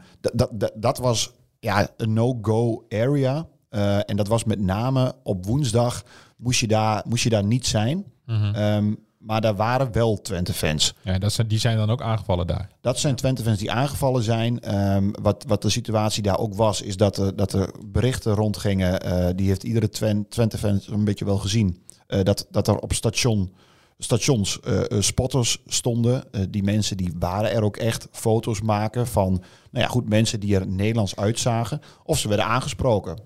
dat, 0.74 0.98
was 0.98 1.32
ja, 1.60 1.88
een 1.96 2.12
no-go 2.12 2.84
area. 2.88 3.46
Eh, 3.68 3.96
en 4.10 4.16
dat 4.16 4.28
was 4.28 4.44
met 4.44 4.60
name 4.60 5.12
op 5.22 5.46
woensdag 5.46 6.02
moest 6.36 6.60
je 6.60 6.66
daar, 6.66 7.02
moest 7.08 7.22
je 7.22 7.30
daar 7.30 7.44
niet 7.44 7.66
zijn. 7.66 8.04
Mhm. 8.26 8.54
Ehm, 8.54 8.94
maar 9.18 9.40
daar 9.40 9.56
waren 9.56 9.92
wel 9.92 10.20
Twente-fans. 10.20 10.94
Ja, 11.02 11.18
dat 11.18 11.32
zijn, 11.32 11.46
die 11.48 11.58
zijn 11.58 11.76
dan 11.76 11.90
ook 11.90 12.02
aangevallen 12.02 12.46
daar. 12.46 12.68
Dat 12.80 12.98
zijn 12.98 13.14
Twente-fans 13.14 13.58
die 13.58 13.72
aangevallen 13.72 14.22
zijn. 14.22 14.60
Ehm, 14.60 15.10
wat, 15.22 15.44
wat 15.48 15.62
de 15.62 15.70
situatie 15.70 16.22
daar 16.22 16.38
ook 16.38 16.54
was, 16.54 16.80
is 16.82 16.96
dat, 16.96 17.16
er 17.18 17.36
dat 17.36 17.52
er 17.52 17.70
berichten 17.86 18.34
rondgingen. 18.34 19.00
eh, 19.00 19.26
die 19.36 19.46
heeft 19.48 19.62
iedere 19.62 19.88
Twen- 19.88 20.28
Twente-fan 20.28 20.80
een 20.86 21.04
beetje 21.04 21.24
wel 21.24 21.38
gezien. 21.38 21.82
eh, 22.06 22.22
dat, 22.22 22.46
dat 22.50 22.68
er 22.68 22.78
op 22.78 22.92
station, 22.92 23.52
stations 23.98 24.60
eh, 24.60 24.90
eh, 24.90 25.00
spotters 25.00 25.62
stonden. 25.66 26.32
Eh, 26.32 26.40
die 26.48 26.62
mensen 26.62 26.96
die 26.96 27.14
waren 27.18 27.50
er 27.50 27.62
ook 27.62 27.76
echt 27.76 28.08
foto's 28.10 28.60
maken 28.60 29.06
van, 29.06 29.30
nou 29.70 29.84
ja, 29.84 29.86
goed, 29.86 30.08
mensen 30.08 30.40
die 30.40 30.54
er 30.54 30.66
Nederlands 30.66 31.16
uitzagen. 31.16 31.80
Of 32.04 32.18
ze 32.18 32.28
werden 32.28 32.46
aangesproken 32.46 33.18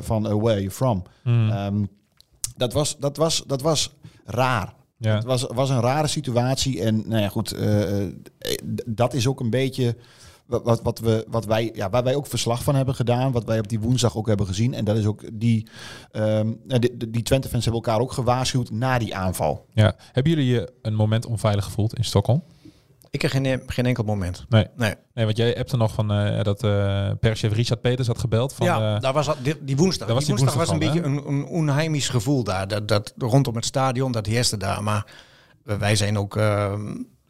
van, 0.00 0.22
where 0.22 0.50
are 0.50 0.60
you 0.60 0.70
from? 0.70 1.02
Mhm. 1.24 1.50
Ehm, 1.50 1.84
dat, 2.56 2.72
was, 2.72 2.96
dat, 2.98 3.16
was, 3.16 3.42
dat 3.46 3.62
was 3.62 3.94
raar. 4.24 4.74
ja. 4.98 5.14
Het 5.14 5.24
was, 5.24 5.46
was 5.48 5.70
een 5.70 5.80
rare 5.80 6.06
situatie. 6.06 6.82
En 6.82 7.02
nou 7.06 7.22
ja, 7.22 7.28
goed, 7.28 7.56
dat 8.86 9.14
is 9.14 9.26
ook 9.26 9.40
een 9.40 9.50
beetje 9.50 9.96
wat, 10.46 10.62
wat, 10.64 10.82
wat 10.82 10.98
we, 10.98 11.26
wat 11.28 11.44
wij, 11.44 11.70
ja, 11.74 11.90
waar 11.90 12.04
wij 12.04 12.14
ook 12.14 12.26
verslag 12.26 12.62
van 12.62 12.74
hebben 12.74 12.94
gedaan, 12.94 13.32
wat 13.32 13.44
wij 13.44 13.58
op 13.58 13.68
die 13.68 13.80
woensdag 13.80 14.16
ook 14.16 14.26
hebben 14.26 14.46
gezien. 14.46 14.74
En 14.74 14.84
dat 14.84 14.96
is 14.96 15.06
ook 15.06 15.22
die, 15.32 15.68
ehm, 16.10 16.52
nou, 16.64 16.78
die, 16.78 17.10
die 17.10 17.22
Twente-fans 17.22 17.64
hebben 17.64 17.82
elkaar 17.82 18.00
ook 18.00 18.12
gewaarschuwd 18.12 18.70
na 18.70 18.98
die 18.98 19.16
aanval. 19.16 19.66
Ja. 19.72 19.94
Hebben 20.12 20.32
jullie 20.32 20.48
je 20.48 20.72
een 20.82 20.94
moment 20.94 21.26
onveilig 21.26 21.64
gevoeld 21.64 21.96
in 21.96 22.04
Stockholm? 22.04 22.42
Ik 23.10 23.22
heb 23.22 23.30
geen, 23.30 23.62
geen 23.66 23.86
enkel 23.86 24.04
moment. 24.04 24.44
Nee. 24.48 24.66
Nee. 24.76 24.94
Nee, 25.14 25.24
want 25.24 25.36
jij 25.36 25.50
hebt 25.50 25.72
er 25.72 25.78
nog 25.78 25.92
van 25.92 26.12
eh, 26.12 26.42
dat 26.42 26.62
eh 26.62 27.10
perschef 27.20 27.52
Richard 27.52 27.80
Peters 27.80 28.08
had 28.08 28.18
gebeld. 28.18 28.52
Van, 28.52 28.66
ja, 28.66 28.94
eh, 28.94 29.00
daar 29.00 29.12
was 29.12 29.30
die, 29.42 29.64
die 29.64 29.76
woensdag. 29.76 30.06
Daar 30.06 30.16
was 30.16 30.24
die 30.24 30.34
die 30.34 30.44
woensdag, 30.44 30.66
was 30.66 30.72
een 30.72 30.78
beetje 30.78 31.02
een, 31.02 31.28
een 31.28 31.44
onheimisch 31.44 32.08
gevoel 32.08 32.44
daar. 32.44 32.68
Dat, 32.68 32.88
dat 32.88 33.14
rondom 33.18 33.54
het 33.54 33.64
stadion, 33.64 34.12
dat 34.12 34.26
heerste 34.26 34.56
daar. 34.56 34.82
Maar 34.82 35.06
wij 35.62 35.96
zijn 35.96 36.18
ook. 36.18 36.36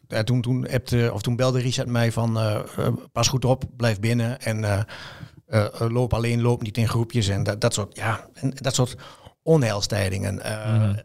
Ja, 0.07 0.23
toen, 0.23 0.41
toen, 0.41 0.67
appte, 0.69 1.09
of 1.13 1.21
toen 1.21 1.35
belde 1.35 1.59
Richard 1.59 1.87
mij 1.87 2.11
van 2.11 2.37
eh, 2.37 2.55
eh, 2.77 2.87
pas 3.11 3.27
goed 3.27 3.45
op, 3.45 3.63
blijf 3.77 3.99
binnen 3.99 4.41
en 4.41 4.63
eh, 4.63 4.79
eh, 5.47 5.65
eh, 5.81 5.89
loop 5.91 6.13
alleen, 6.13 6.41
loop 6.41 6.61
niet 6.61 6.77
in 6.77 6.87
groepjes 6.87 7.27
en 7.27 7.43
dat, 7.43 7.61
dat 7.61 7.73
soort 7.73 7.95
ja, 7.95 8.27
en 8.33 8.51
dat 8.55 8.75
soort 8.75 8.95
onheilstijdingen. 9.43 10.41
Eh, 10.41 10.73
Mhm. 10.73 10.95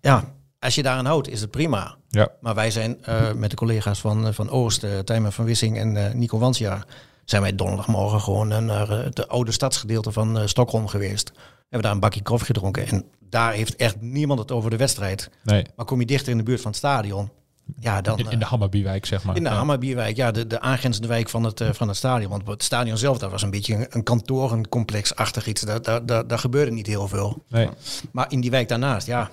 Ja, 0.00 0.24
als 0.58 0.74
je 0.74 0.82
daaraan 0.82 1.06
houdt, 1.06 1.28
is 1.28 1.40
het 1.40 1.50
prima. 1.50 1.96
ja. 2.08 2.28
Maar 2.40 2.54
wij 2.54 2.70
zijn 2.70 3.02
eh, 3.04 3.32
met 3.32 3.50
de 3.50 3.56
collega's 3.56 4.00
van, 4.00 4.26
eh, 4.26 4.32
van 4.32 4.50
Oost, 4.50 4.84
uh, 4.84 4.98
Tijmen 4.98 5.32
van 5.32 5.44
Wissing 5.44 5.78
en 5.78 5.96
eh, 6.06 6.14
Nico 6.14 6.38
Wansja, 6.38 6.84
zijn 7.24 7.42
wij 7.42 7.54
donderdagmorgen 7.54 8.20
gewoon 8.20 8.52
eh, 8.52 8.58
naar 8.58 8.90
eh, 8.90 9.04
het 9.04 9.28
oude 9.28 9.52
stadsgedeelte 9.52 10.12
van 10.12 10.38
eh, 10.38 10.46
Stockholm 10.46 10.86
geweest. 10.86 11.32
Hebben 11.58 11.82
daar 11.82 11.92
een 11.92 12.00
bakje 12.00 12.22
koffie 12.22 12.46
gedronken. 12.46 12.86
En 12.86 13.04
daar 13.20 13.52
heeft 13.52 13.76
echt 13.76 14.00
niemand 14.00 14.38
het 14.38 14.52
over 14.52 14.70
de 14.70 14.76
wedstrijd. 14.76 15.30
Nee, 15.42 15.66
Maar 15.76 15.86
kom 15.86 16.00
je 16.00 16.06
dichter 16.06 16.32
in 16.32 16.38
de 16.38 16.42
buurt 16.44 16.60
van 16.60 16.70
het 16.70 16.78
stadion, 16.78 17.30
ja, 17.80 18.00
dan... 18.00 18.18
in, 18.18 18.30
in 18.30 18.38
de 18.38 18.44
eh, 18.44 18.50
Hammerbiewijk, 18.50 19.06
zeg 19.06 19.24
maar. 19.24 19.36
in 19.36 19.42
de 19.42 19.48
Ja. 19.48 19.54
Hammerbierwijk, 19.56 20.16
ja, 20.16 20.30
de, 20.30 20.46
de 20.46 20.60
aangrenzende 20.60 21.08
wijk 21.08 21.28
van 21.28 21.44
het, 21.44 21.60
eh, 21.60 21.68
van 21.72 21.88
het 21.88 21.96
stadion. 21.96 22.30
Want 22.30 22.46
het 22.46 22.62
stadion 22.62 22.98
zelf, 22.98 23.18
dat 23.18 23.30
was 23.30 23.42
een 23.42 23.50
beetje 23.50 23.74
een, 23.74 23.86
een 23.90 24.02
kantorencomplex-achtig 24.02 25.46
iets. 25.46 25.60
Daar, 25.60 25.82
daar, 25.82 26.06
daar, 26.06 26.26
daar 26.26 26.38
gebeurde 26.38 26.70
niet 26.70 26.86
heel 26.86 27.08
veel. 27.08 27.44
Nee. 27.48 27.68
Maar 28.12 28.26
in 28.28 28.40
die 28.40 28.50
wijk 28.50 28.68
daarnaast, 28.68 29.06
ja, 29.06 29.30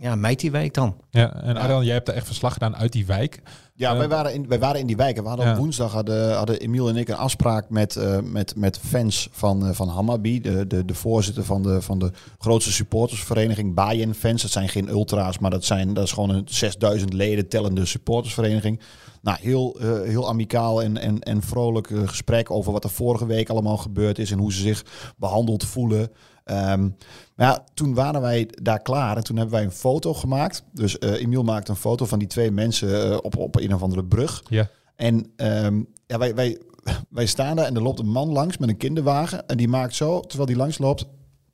ja 0.00 0.14
mijt 0.14 0.40
die 0.40 0.50
wijk 0.50 0.74
dan. 0.74 0.96
Ja, 1.10 1.34
en 1.42 1.56
Arjan, 1.56 1.84
jij 1.84 1.94
hebt 1.94 2.08
er 2.08 2.14
echt 2.14 2.26
verslag 2.26 2.52
gedaan 2.52 2.76
uit 2.76 2.92
die 2.92 3.06
wijk. 3.06 3.42
Ja, 3.74 3.92
Eh, 3.92 3.98
wij, 3.98 4.08
waren 4.08 4.34
in, 4.34 4.48
wij 4.48 4.58
waren 4.58 4.80
in 4.80 4.86
die 4.86 4.96
wijk. 4.96 5.16
En 5.16 5.22
we 5.22 5.28
hadden 5.28 5.46
Ja. 5.46 5.52
op 5.52 5.58
woensdag 5.58 5.92
hadden, 5.92 6.34
hadden 6.36 6.60
Emiel 6.60 6.88
en 6.88 6.96
ik 6.96 7.08
een 7.08 7.16
afspraak 7.16 7.70
met, 7.70 7.96
eh, 7.96 8.18
met, 8.22 8.56
met 8.56 8.78
fans 8.78 9.28
van, 9.32 9.66
eh, 9.66 9.74
van 9.74 9.88
Hammarby. 9.88 10.40
De, 10.40 10.66
de, 10.66 10.84
de 10.84 10.94
voorzitter 10.94 11.44
van 11.44 11.62
de, 11.62 11.82
van 11.82 11.98
de 11.98 12.10
grootste 12.38 12.72
supportersvereniging, 12.72 13.74
Bayern 13.74 14.14
Fans. 14.14 14.42
Dat 14.42 14.50
zijn 14.50 14.68
geen 14.68 14.88
ultra's, 14.88 15.38
maar 15.38 15.50
dat, 15.50 15.64
zijn, 15.64 15.94
dat 15.94 16.04
is 16.04 16.12
gewoon 16.12 16.30
een 16.30 16.42
6000 16.46 17.12
leden 17.12 17.48
tellende 17.48 17.84
supportersvereniging. 17.86 18.80
Nou, 19.22 19.38
heel, 19.40 19.80
eh, 19.80 20.00
heel 20.02 20.28
amicaal 20.28 20.82
en, 20.82 20.96
en, 20.96 21.20
en 21.20 21.42
vrolijk 21.42 21.90
gesprek 22.04 22.50
over 22.50 22.72
wat 22.72 22.84
er 22.84 22.90
vorige 22.90 23.26
week 23.26 23.48
allemaal 23.48 23.76
gebeurd 23.76 24.18
is 24.18 24.30
en 24.30 24.38
hoe 24.38 24.52
ze 24.52 24.60
zich 24.60 24.84
behandeld 25.16 25.64
voelen. 25.64 26.10
Ehm, 26.44 26.88
maar 27.38 27.46
ja, 27.46 27.64
toen 27.74 27.94
waren 27.94 28.20
wij 28.20 28.48
daar 28.62 28.82
klaar 28.82 29.16
en 29.16 29.24
toen 29.24 29.36
hebben 29.36 29.54
wij 29.54 29.64
een 29.64 29.72
foto 29.72 30.14
gemaakt. 30.14 30.62
Dus 30.72 30.98
eh 30.98 31.12
Emiel 31.12 31.42
maakte 31.42 31.70
een 31.70 31.76
foto 31.76 32.06
van 32.06 32.18
die 32.18 32.28
twee 32.28 32.50
mensen 32.50 33.10
eh, 33.10 33.18
op, 33.22 33.36
op 33.36 33.56
een 33.56 33.74
of 33.74 33.82
andere 33.82 34.04
brug. 34.04 34.42
Ja. 34.48 34.68
En 34.96 35.32
ehm, 35.36 35.82
ja, 36.06 36.18
wij, 36.18 36.34
wij, 36.34 36.58
wij 37.08 37.26
staan 37.26 37.56
daar 37.56 37.66
en 37.66 37.74
er 37.74 37.82
loopt 37.82 37.98
een 37.98 38.10
man 38.10 38.28
langs 38.28 38.58
met 38.58 38.68
een 38.68 38.76
kinderwagen. 38.76 39.46
En 39.46 39.56
die 39.56 39.68
maakt 39.68 39.94
zo, 39.94 40.20
terwijl 40.20 40.46
die 40.48 40.56
langs 40.56 40.78
loopt, 40.78 41.06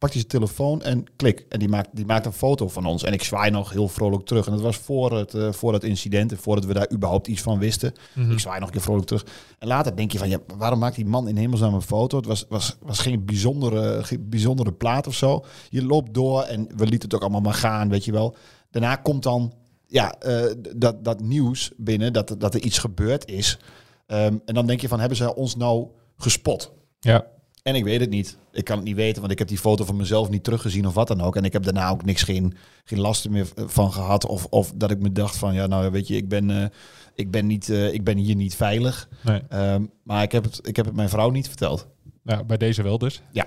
pakt 0.05 0.17
hij 0.17 0.25
zijn 0.31 0.43
telefoon 0.43 0.83
en 0.83 1.05
klik. 1.17 1.47
En 1.49 1.59
die 1.59 1.69
maakt, 1.69 1.89
die 1.93 2.07
maakt 2.07 2.27
een 2.27 2.33
foto 2.33 2.69
van 2.69 2.87
ons. 2.87 3.03
En 3.03 3.13
ik 3.13 3.23
zwaai 3.23 3.51
nog 3.51 3.71
heel 3.71 3.89
vrolijk 3.89 4.25
terug. 4.25 4.47
En 4.47 4.53
dat 4.53 4.61
was 4.61 4.77
voor 4.77 5.17
het, 5.17 5.35
eh, 5.35 5.53
voor 5.53 5.73
het 5.73 5.85
incident 5.85 6.31
en 6.31 6.39
voordat 6.39 6.65
we 6.65 6.75
daar 6.75 6.93
überhaupt 6.93 7.27
iets 7.27 7.43
van 7.43 7.59
wisten. 7.59 7.93
Mhm. 8.13 8.31
Ik 8.31 8.39
zwaai 8.39 8.59
nog 8.59 8.69
een 8.69 8.75
keer 8.75 8.83
vrolijk 8.83 9.07
terug. 9.07 9.27
En 9.59 9.69
later 9.69 9.97
denk 9.97 10.13
je 10.13 10.19
van, 10.19 10.29
ja, 10.29 10.39
waarom 10.57 10.79
maakt 10.79 10.97
die 10.97 11.07
man 11.07 11.29
in 11.29 11.37
hemelsnaam 11.37 11.75
een 11.75 11.83
foto? 11.83 12.17
Het 12.17 12.27
was, 12.27 12.47
was, 12.49 12.77
was 12.81 12.99
geen 12.99 13.25
bijzondere, 13.25 14.05
geen 14.05 14.29
bijzondere 14.29 14.73
plaat 14.73 15.07
of 15.07 15.15
zo. 15.15 15.45
Je 15.69 15.85
loopt 15.85 16.15
door 16.15 16.43
en 16.43 16.69
we 16.77 16.87
lieten 16.87 17.09
het 17.09 17.15
ook 17.15 17.23
allemaal 17.23 17.41
maar 17.41 17.55
gaan, 17.55 17.89
weet 17.89 18.05
je 18.05 18.13
wel. 18.13 18.37
Daarna 18.71 18.97
komt 18.97 19.23
dan 19.23 19.53
ja, 19.87 20.19
eh, 20.19 20.53
dat, 20.77 21.05
dat 21.05 21.21
nieuws 21.21 21.73
binnen, 21.77 22.13
dat, 22.13 22.35
dat 22.39 22.55
er 22.55 22.61
iets 22.61 22.79
gebeurd 22.79 23.29
is. 23.31 23.59
Ehm, 24.07 24.37
en 24.45 24.55
dan 24.55 24.67
denk 24.67 24.81
je 24.81 24.89
van, 24.89 25.01
hebben 25.01 25.19
ze 25.19 25.35
ons 25.35 25.57
nou 25.57 25.89
gespot? 26.17 26.73
Ja. 27.01 27.27
En 27.64 27.75
ik 27.75 27.85
weet 27.85 28.00
het 28.00 28.11
niet. 28.11 28.37
Ik 28.52 28.64
kan 28.64 28.76
het 28.76 28.85
niet 28.85 28.97
weten, 28.97 29.21
want 29.21 29.33
ik 29.33 29.38
heb 29.38 29.49
die 29.49 29.59
foto 29.59 29.85
van 29.85 29.97
mezelf 29.97 30.28
niet 30.28 30.44
teruggezien 30.44 30.87
of 30.87 30.94
wat 30.94 31.09
dan 31.09 31.21
ook. 31.21 31.37
En 31.37 31.44
ik 31.44 31.52
heb 31.52 31.62
daarna 31.62 31.88
ook 31.88 32.04
niks, 32.04 32.23
geen, 32.23 32.54
geen 32.85 33.00
last 33.00 33.28
meer 33.28 33.47
van 33.56 33.92
gehad. 33.92 34.26
Of, 34.26 34.47
of 34.50 34.73
dat 34.75 34.90
ik 34.90 34.99
me 34.99 35.12
dacht 35.12 35.37
van, 35.37 35.54
ja, 35.54 35.66
nou 35.66 35.90
weet 35.90 36.09
je, 36.09 36.16
ik 36.16 36.28
ben, 36.28 36.50
eh, 36.50 36.66
ik 37.14 37.30
ben, 37.30 37.47
niet, 37.47 37.68
eh, 37.68 37.92
ik 37.92 38.04
ben 38.04 38.16
hier 38.16 38.35
niet 38.35 38.54
veilig. 38.54 39.09
Nee. 39.21 39.42
Ehm, 39.49 39.85
maar 40.02 40.23
ik 40.23 40.33
heb, 40.33 40.44
het, 40.44 40.61
ik 40.62 40.76
heb 40.76 40.85
het 40.85 40.94
mijn 40.94 41.09
vrouw 41.09 41.30
niet 41.30 41.49
verteld. 41.49 41.87
Nou, 42.23 42.44
bij 42.44 42.56
deze 42.56 42.83
wel 42.83 42.99
dus. 42.99 43.23
Ja. 43.30 43.47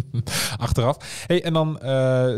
Achteraf. 0.56 1.24
Hey, 1.26 1.44
en 1.44 1.52
dan 1.52 1.80
eh, 1.80 2.36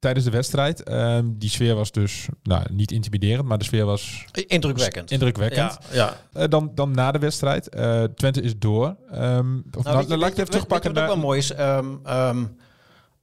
tijdens 0.00 0.24
de 0.24 0.30
wedstrijd. 0.30 0.82
ehm, 0.82 1.24
die 1.32 1.50
sfeer 1.50 1.74
was 1.74 1.90
dus 1.92 2.28
nou, 2.42 2.62
niet 2.72 2.90
intimiderend, 2.92 3.48
maar 3.48 3.58
de 3.58 3.64
sfeer 3.64 3.84
was 3.84 4.24
Indrukwekkend. 4.46 5.10
indrukwekkend. 5.10 5.78
Ja, 5.90 5.94
ja. 5.94 6.16
Eh, 6.42 6.48
dan, 6.48 6.70
dan 6.74 6.90
na 6.90 7.10
de 7.12 7.18
wedstrijd. 7.18 7.68
eh, 7.68 8.02
Twente 8.04 8.42
is 8.42 8.58
door. 8.58 8.96
Ehm, 9.10 9.56
of, 9.78 9.84
nou, 9.84 10.08
je- 10.08 10.16
laat 10.16 10.30
ik 10.30 10.36
even 10.36 10.50
terugpakken. 10.50 10.92
Wat 10.94 11.02
ook 11.02 11.08
wel 11.08 11.16
mooi 11.18 11.38
is? 11.38 11.52
Ehm, 11.52 11.86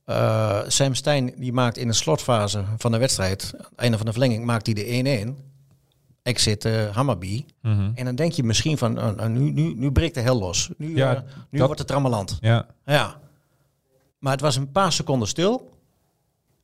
eh, 0.05 0.59
Sam 0.67 0.93
Stein 0.93 1.33
die 1.37 1.53
maakt 1.53 1.77
in 1.77 1.87
de 1.87 1.93
slotfase 1.93 2.63
van 2.77 2.91
de 2.91 2.97
wedstrijd, 2.97 3.51
aan 3.57 3.59
het 3.69 3.79
einde 3.79 3.97
van 3.97 4.05
de 4.05 4.11
verlenging, 4.11 4.45
maakt 4.45 4.65
hij 4.65 4.75
de 4.75 4.85
1-1. 4.93 5.37
Exit 6.23 6.65
eh 6.65 6.95
Hammerby. 6.95 7.45
Mhm. 7.61 7.91
En 7.95 8.05
dan 8.05 8.15
denk 8.15 8.31
je 8.31 8.43
misschien 8.43 8.77
van, 8.77 8.97
eh, 8.99 9.09
eh, 9.17 9.25
nu, 9.29 9.51
nu, 9.51 9.73
nu 9.73 9.91
breekt 9.91 10.13
de 10.15 10.21
hel 10.21 10.39
los. 10.39 10.69
Nu, 10.77 10.95
Ja, 10.95 11.23
nu 11.49 11.57
dat- 11.57 11.65
wordt 11.65 11.79
het 11.79 11.87
trammeland. 11.87 12.37
Ja, 12.41 12.65
Ja. 12.85 13.19
Maar 14.19 14.31
het 14.31 14.41
was 14.41 14.55
een 14.55 14.71
paar 14.71 14.91
seconden 14.91 15.27
stil. 15.27 15.69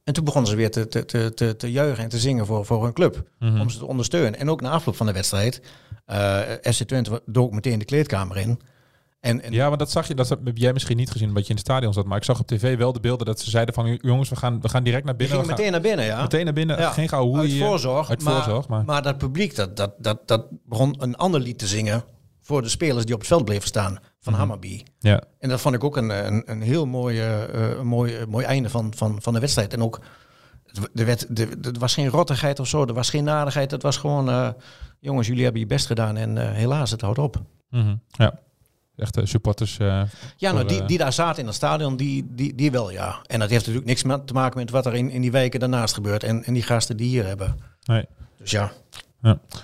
En 0.03 0.13
toen 0.13 0.24
begonnen 0.24 0.50
ze 0.50 0.55
weer 0.55 0.72
te, 0.72 0.88
te, 0.88 1.05
te, 1.05 1.33
te, 1.33 1.55
te 1.55 1.72
juichen 1.72 2.03
en 2.03 2.10
te 2.10 2.19
zingen 2.19 2.45
voor, 2.45 2.65
voor 2.65 2.83
hun 2.83 2.93
club. 2.93 3.29
Mhm. 3.39 3.62
Om 3.62 3.69
ze 3.69 3.77
te 3.77 3.86
ondersteunen. 3.86 4.39
En 4.39 4.50
ook 4.50 4.62
na 4.62 4.69
afloop 4.69 4.95
van 4.95 5.05
de 5.05 5.13
wedstrijd. 5.13 5.62
eh 6.05 6.39
FC 6.62 6.83
Twente 6.83 7.22
dook 7.25 7.51
meteen 7.51 7.79
de 7.79 7.86
kleedkamer 7.86 8.38
in. 8.38 8.60
En, 9.19 9.41
en 9.41 9.51
ja, 9.51 9.69
maar 9.69 9.77
dat 9.77 9.91
zag 9.91 10.07
je. 10.07 10.15
Dat 10.15 10.29
heb 10.29 10.57
jij 10.57 10.74
misschien 10.74 10.98
niet 10.98 11.12
gezien, 11.12 11.27
omdat 11.27 11.43
je 11.43 11.50
in 11.50 11.55
het 11.55 11.65
stadion 11.65 11.93
zat. 11.93 12.05
Maar 12.05 12.17
ik 12.17 12.24
zag 12.24 12.39
op 12.39 12.48
tv 12.48 12.77
wel 12.77 12.93
de 12.93 13.00
beelden 13.00 13.25
dat 13.25 13.39
ze 13.39 13.50
zeiden 13.50 13.74
van... 13.74 13.98
jongens, 14.01 14.29
we 14.29 14.36
gaan, 14.36 14.62
we 14.62 14.69
gaan 14.69 14.83
direct 14.83 15.05
naar 15.05 15.15
binnen. 15.15 15.38
we 15.38 15.43
gaan 15.45 15.55
meteen 15.55 15.72
naar 15.72 15.81
binnen, 15.81 16.05
ja. 16.05 16.22
meteen 16.22 16.45
naar 16.45 16.53
binnen. 16.53 16.79
Ja. 16.79 16.91
Geen 16.91 17.10
gauw 17.10 17.25
hoe 17.25 17.38
Uit 17.38 17.57
voorzorg. 17.57 18.10
Uit 18.10 18.24
maar, 18.24 18.33
voorzorg, 18.33 18.67
maar... 18.67 18.86
maar 18.86 19.01
dat 19.01 19.17
publiek, 19.17 19.55
dat, 19.55 19.77
dat, 19.77 19.93
dat, 19.98 20.27
dat 20.27 20.45
begon 20.65 20.95
een 20.98 21.15
ander 21.15 21.39
lied 21.39 21.57
te 21.60 21.67
zingen 21.67 22.03
voor 22.41 22.62
de 22.62 22.69
spelers 22.69 23.05
die 23.05 23.13
op 23.13 23.19
het 23.19 23.29
veld 23.29 23.45
bleven 23.45 23.67
staan 23.67 24.00
van 24.23 24.31
Mhm. 24.33 24.41
Hammerby. 24.41 24.83
ja. 24.99 25.23
En 25.39 25.49
dat 25.49 25.61
vond 25.61 25.75
ik 25.75 25.83
ook 25.83 25.97
een, 25.97 26.09
een, 26.25 26.43
een 26.45 26.61
heel 26.61 26.85
mooi, 26.85 27.19
eh, 27.19 27.77
een 27.77 27.87
mooi, 27.87 28.25
mooi 28.27 28.45
einde 28.45 28.69
van, 28.69 28.93
van, 28.95 29.21
van 29.21 29.33
de 29.33 29.39
wedstrijd. 29.39 29.73
En 29.73 29.81
ook, 29.83 29.99
er, 30.95 31.05
werd, 31.05 31.39
er, 31.39 31.49
er 31.61 31.79
was 31.79 31.93
geen 31.93 32.07
rottigheid 32.07 32.59
of 32.59 32.67
zo, 32.67 32.85
er 32.85 32.93
was 32.93 33.09
geen 33.09 33.23
nadigheid. 33.23 33.71
Het 33.71 33.81
was 33.81 33.97
gewoon, 33.97 34.29
eh, 34.29 34.49
jongens, 34.99 35.27
jullie 35.27 35.43
hebben 35.43 35.61
je 35.61 35.67
best 35.67 35.85
gedaan 35.85 36.17
en 36.17 36.37
eh, 36.37 36.51
helaas, 36.51 36.91
het 36.91 37.01
houdt 37.01 37.19
op. 37.19 37.41
Mhm. 37.69 37.95
ja. 38.07 38.39
Echt 38.95 39.17
eh, 39.17 39.25
supporters. 39.25 39.77
Ja, 39.77 40.07
nou, 40.39 40.55
Voor, 40.57 40.67
die, 40.67 40.85
die 40.85 40.97
daar 40.97 41.13
zaten 41.13 41.39
in 41.41 41.45
het 41.45 41.55
stadion, 41.55 41.97
die, 41.97 42.25
die, 42.29 42.55
die 42.55 42.71
wel, 42.71 42.91
ja. 42.91 43.19
En 43.25 43.39
dat 43.39 43.49
heeft 43.49 43.67
natuurlijk 43.67 44.03
niks 44.03 44.25
te 44.25 44.33
maken 44.33 44.59
met 44.59 44.69
wat 44.69 44.85
er 44.85 44.95
in, 44.95 45.09
in 45.09 45.21
die 45.21 45.31
wijken 45.31 45.59
daarnaast 45.59 45.93
gebeurt. 45.93 46.23
En, 46.23 46.43
en 46.43 46.53
die 46.53 46.63
gasten 46.63 46.97
die 46.97 47.07
hier 47.07 47.25
hebben. 47.25 47.59
nee. 47.83 48.05
Dus 48.37 48.51
ja. 48.51 48.71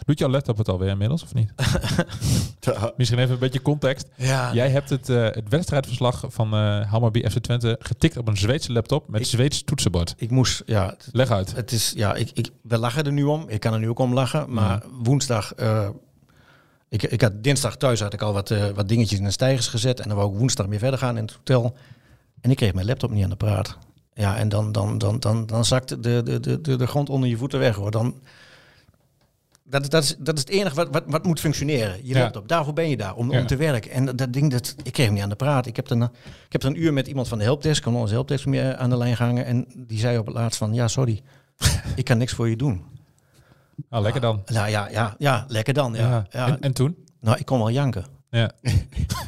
Doet 0.05 0.19
jouw 0.19 0.29
laptop 0.29 0.57
het 0.57 0.69
alweer 0.69 0.89
inmiddels, 0.89 1.23
of 1.23 1.33
niet? 1.33 1.51
Misschien 2.97 3.19
even 3.19 3.33
een 3.33 3.39
beetje 3.39 3.61
context. 3.61 4.07
ja. 4.15 4.53
Jij 4.53 4.69
hebt 4.69 4.89
het, 4.89 5.09
eh, 5.09 5.23
het 5.23 5.49
wedstrijdverslag 5.49 6.23
van 6.27 6.53
eh 6.53 6.91
Hammarby 6.91 7.29
FC 7.29 7.37
Twente 7.39 7.75
getikt 7.79 8.17
op 8.17 8.27
een 8.27 8.37
Zweedse 8.37 8.71
laptop 8.71 9.09
met 9.09 9.21
Ik- 9.21 9.27
Zweeds 9.27 9.63
toetsenbord. 9.63 10.13
Ik 10.17 10.29
moest, 10.31 10.63
ja, 10.65 10.95
Leg 11.11 11.31
uit. 11.31 11.55
Het 11.55 11.71
is, 11.71 11.93
ja, 11.95 12.13
ik, 12.15 12.31
ik, 12.33 12.49
we 12.61 12.77
lachen 12.77 13.03
er 13.03 13.11
nu 13.11 13.23
om. 13.23 13.43
Ik 13.47 13.59
kan 13.59 13.73
er 13.73 13.79
nu 13.79 13.89
ook 13.89 13.99
om 13.99 14.13
lachen. 14.13 14.53
Maar 14.53 14.83
woensdag, 15.03 15.53
eh, 15.53 15.89
ik, 16.89 17.03
ik 17.03 17.21
had 17.21 17.43
dinsdag 17.43 17.77
thuis 17.77 17.99
had 18.01 18.13
ik 18.13 18.21
al 18.21 18.33
wat, 18.33 18.53
wat 18.75 18.87
dingetjes 18.87 19.19
in 19.19 19.25
de 19.25 19.31
stijgers 19.31 19.67
gezet. 19.67 19.99
En 19.99 20.07
dan 20.07 20.17
wou 20.17 20.31
ik 20.33 20.37
woensdag 20.37 20.65
weer 20.65 20.79
verder 20.79 20.99
gaan 20.99 21.17
in 21.17 21.23
het 21.23 21.33
hotel. 21.33 21.75
En 22.41 22.51
ik 22.51 22.57
kreeg 22.57 22.73
mijn 22.73 22.85
laptop 22.85 23.11
niet 23.11 23.23
aan 23.23 23.29
de 23.29 23.35
praat. 23.35 23.77
Ja, 24.13 24.37
en 24.37 24.49
dan, 24.49 24.71
dan, 24.71 24.97
dan, 24.97 25.19
dan, 25.19 25.45
dan 25.45 25.65
zakt 25.65 25.89
de, 26.03 26.23
de, 26.23 26.39
de, 26.39 26.61
de, 26.61 26.75
de 26.75 26.87
grond 26.87 27.09
onder 27.09 27.29
je 27.29 27.37
voeten 27.37 27.59
weg 27.59 27.75
hoor. 27.75 27.91
Dan, 27.91 28.15
dat, 29.69 29.81
is- 29.83 29.89
dat, 29.89 30.03
is, 30.03 30.15
dat 30.19 30.35
is 30.35 30.41
het 30.41 30.49
enige 30.49 30.75
wat, 30.75 30.87
wat, 30.91 31.03
wat 31.07 31.25
moet 31.25 31.39
functioneren. 31.39 31.95
Je 32.03 32.13
Ja. 32.13 32.19
laptop, 32.19 32.47
daarvoor 32.47 32.73
ben 32.73 32.89
je 32.89 32.97
daar, 32.97 33.15
om, 33.15 33.31
Ja. 33.31 33.39
om 33.39 33.47
te 33.47 33.55
werken. 33.55 33.91
En 33.91 34.05
dat, 34.05 34.17
dat 34.17 34.33
ding, 34.33 34.51
dat, 34.51 34.75
ik 34.83 34.93
kreeg 34.93 35.05
hem 35.05 35.13
niet 35.15 35.23
aan 35.23 35.29
de 35.29 35.35
praat. 35.35 35.65
Ik 35.65 35.75
heb, 35.75 35.87
dan, 35.87 36.03
ik 36.03 36.51
heb 36.51 36.61
dan 36.61 36.71
een 36.71 36.81
uur 36.81 36.93
met 36.93 37.07
iemand 37.07 37.27
van 37.27 37.37
de 37.37 37.43
helpdesk, 37.43 37.83
van 37.83 37.95
onze 37.95 38.13
helpdesk, 38.13 38.45
meer 38.45 38.75
aan 38.75 38.89
de 38.89 38.97
lijn 38.97 39.15
gehangen. 39.15 39.45
En 39.45 39.65
die 39.75 39.99
zei 39.99 40.17
op 40.17 40.25
het 40.25 40.35
laatst 40.35 40.57
van, 40.57 40.73
ja 40.73 40.87
sorry, 40.87 41.21
ik 41.95 42.05
kan 42.05 42.17
niks 42.17 42.33
voor 42.33 42.49
je 42.49 42.55
doen. 42.55 42.83
Ah, 43.89 44.01
lekker 44.01 44.21
dan. 44.21 44.41
Nou 44.45 44.69
ja, 44.69 44.87
ja, 44.91 45.15
ja, 45.17 45.45
lekker 45.47 45.73
dan. 45.73 45.93
Ja. 45.93 45.99
Ja. 46.09 46.25
Ja. 46.29 46.47
En, 46.47 46.59
en 46.61 46.73
toen? 46.73 46.95
Nou, 47.21 47.37
ik 47.37 47.45
kon 47.45 47.57
wel 47.57 47.71
janken. 47.71 48.05
Ja. 48.29 48.51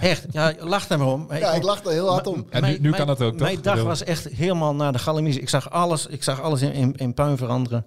Echt, 0.02 0.26
ja, 0.32 0.54
lach 0.60 0.90
er 0.90 0.98
maar 0.98 1.08
om. 1.08 1.28
Ja, 1.34 1.52
ik 1.54 1.64
lach 1.64 1.84
er 1.84 1.92
heel 1.92 2.10
hard 2.12 2.28
om. 2.28 2.46
En 2.50 2.64
nu- 2.64 2.78
nu 2.80 2.92
kan 2.92 3.08
het 3.08 3.22
ook, 3.22 3.32
toch? 3.32 3.42
Mijn 3.48 3.62
dag 3.62 3.84
was 3.84 4.04
echt 4.04 4.28
helemaal 4.28 4.76
naar 4.76 4.92
de 4.92 5.00
galamise. 5.00 5.40
Ik 5.40 5.50
zag 5.50 5.70
alles, 5.72 6.06
ik 6.06 6.24
zag 6.24 6.42
alles 6.42 6.62
in, 6.62 6.74
in, 6.74 6.96
in 6.96 7.14
puin 7.14 7.38
veranderen. 7.38 7.86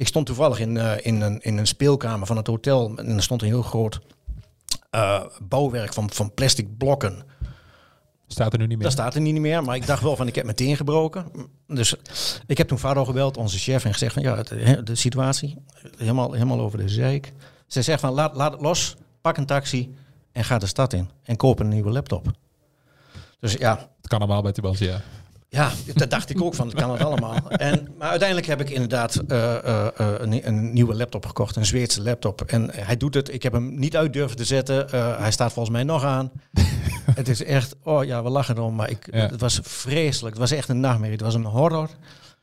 Ik 0.00 0.06
stond 0.06 0.26
toevallig 0.26 0.58
in, 0.58 0.76
eh, 0.76 0.92
in, 1.06 1.20
een, 1.20 1.40
in 1.40 1.58
een 1.58 1.66
speelkamer 1.66 2.26
van 2.26 2.36
het 2.36 2.46
hotel. 2.46 2.96
En 2.96 3.16
er 3.16 3.22
stond 3.22 3.42
een 3.42 3.48
heel 3.48 3.62
groot 3.62 4.00
Eh, 4.90 5.24
bouwwerk 5.42 5.92
van, 5.92 6.10
van 6.10 6.34
plastic 6.34 6.76
blokken. 6.78 7.22
Staat 8.26 8.52
er 8.52 8.58
nu 8.58 8.66
niet 8.66 8.76
meer. 8.76 8.84
Dat 8.86 8.92
staat 8.92 9.14
er 9.14 9.20
niet 9.20 9.40
meer, 9.40 9.64
maar 9.64 9.76
ik 9.76 9.86
dacht 9.86 10.02
wel 10.02 10.16
van 10.16 10.26
ik 10.26 10.34
heb 10.34 10.44
meteen 10.44 10.76
gebroken. 10.76 11.26
Dus 11.66 11.96
ik 12.46 12.58
heb 12.58 12.68
toen 12.68 12.78
Fado 12.78 13.04
gebeld, 13.04 13.36
onze 13.36 13.58
chef, 13.58 13.84
en 13.84 13.92
gezegd 13.92 14.14
van 14.14 14.22
ja, 14.22 14.42
de, 14.42 14.82
de 14.82 14.94
situatie, 14.94 15.56
helemaal, 15.96 16.32
helemaal 16.32 16.60
over 16.60 16.78
de 16.78 16.88
zeik. 16.88 17.32
Ze 17.66 17.82
zegt 17.82 18.00
van 18.00 18.12
laat, 18.12 18.36
laat 18.36 18.52
het 18.52 18.60
los, 18.60 18.96
pak 19.20 19.36
een 19.36 19.46
taxi 19.46 19.94
en 20.32 20.44
ga 20.44 20.58
de 20.58 20.66
stad 20.66 20.92
in. 20.92 21.08
En 21.22 21.36
koop 21.36 21.58
een 21.60 21.68
nieuwe 21.68 21.90
laptop. 21.90 22.30
Dus 23.40 23.52
ja, 23.52 23.90
Het 23.96 24.08
kan 24.08 24.18
allemaal 24.18 24.42
bij 24.42 24.52
Tubantia. 24.52 24.86
ja, 24.92 25.02
dat 25.94 26.10
dacht 26.10 26.30
ik 26.30 26.42
ook 26.42 26.54
van, 26.54 26.66
het 26.66 26.76
kan 26.76 26.90
het 26.90 27.02
allemaal. 27.04 27.50
En, 27.50 27.88
maar 27.98 28.08
uiteindelijk 28.08 28.48
heb 28.48 28.60
ik 28.60 28.70
inderdaad 28.70 29.16
eh, 29.16 29.54
eh, 29.56 29.86
eh, 29.86 30.14
een, 30.18 30.46
een 30.46 30.72
nieuwe 30.72 30.94
laptop 30.94 31.26
gekocht, 31.26 31.56
een 31.56 31.66
Zweedse 31.66 32.02
laptop. 32.02 32.42
En 32.42 32.70
hij 32.74 32.96
doet 32.96 33.14
het, 33.14 33.32
ik 33.34 33.42
heb 33.42 33.52
hem 33.52 33.78
niet 33.78 33.96
uit 33.96 34.12
durven 34.12 34.36
te 34.36 34.44
zetten. 34.44 34.86
Hij 35.20 35.30
staat 35.30 35.52
volgens 35.52 35.74
mij 35.74 35.84
nog 35.84 36.04
aan. 36.04 36.30
het 37.20 37.28
is 37.28 37.42
echt, 37.44 37.76
oh 37.82 38.04
ja, 38.04 38.22
we 38.22 38.30
lachen 38.30 38.56
erom, 38.56 38.74
maar 38.74 38.90
ik, 38.90 39.08
Ja. 39.12 39.18
het 39.28 39.40
was 39.40 39.58
vreselijk. 39.62 40.34
Het 40.38 40.48
was 40.48 40.58
echt 40.58 40.68
een 40.68 40.80
nachtmerrie, 40.80 41.16
het 41.16 41.24
was 41.24 41.34
een 41.34 41.44
horror. 41.44 41.88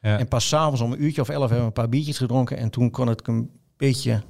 Ja. 0.01 0.19
En 0.19 0.27
pas 0.27 0.47
s'avonds 0.47 0.81
om 0.81 0.91
een 0.91 1.03
uurtje 1.03 1.21
of 1.21 1.29
elf 1.29 1.39
hebben 1.39 1.59
we 1.59 1.65
een 1.65 1.71
paar 1.73 1.89
biertjes 1.89 2.17
gedronken. 2.17 2.57
En 2.57 2.69
toen 2.69 2.91
kon 2.91 3.07
het 3.07 3.27
een 3.27 3.49
beetje, 3.77 4.21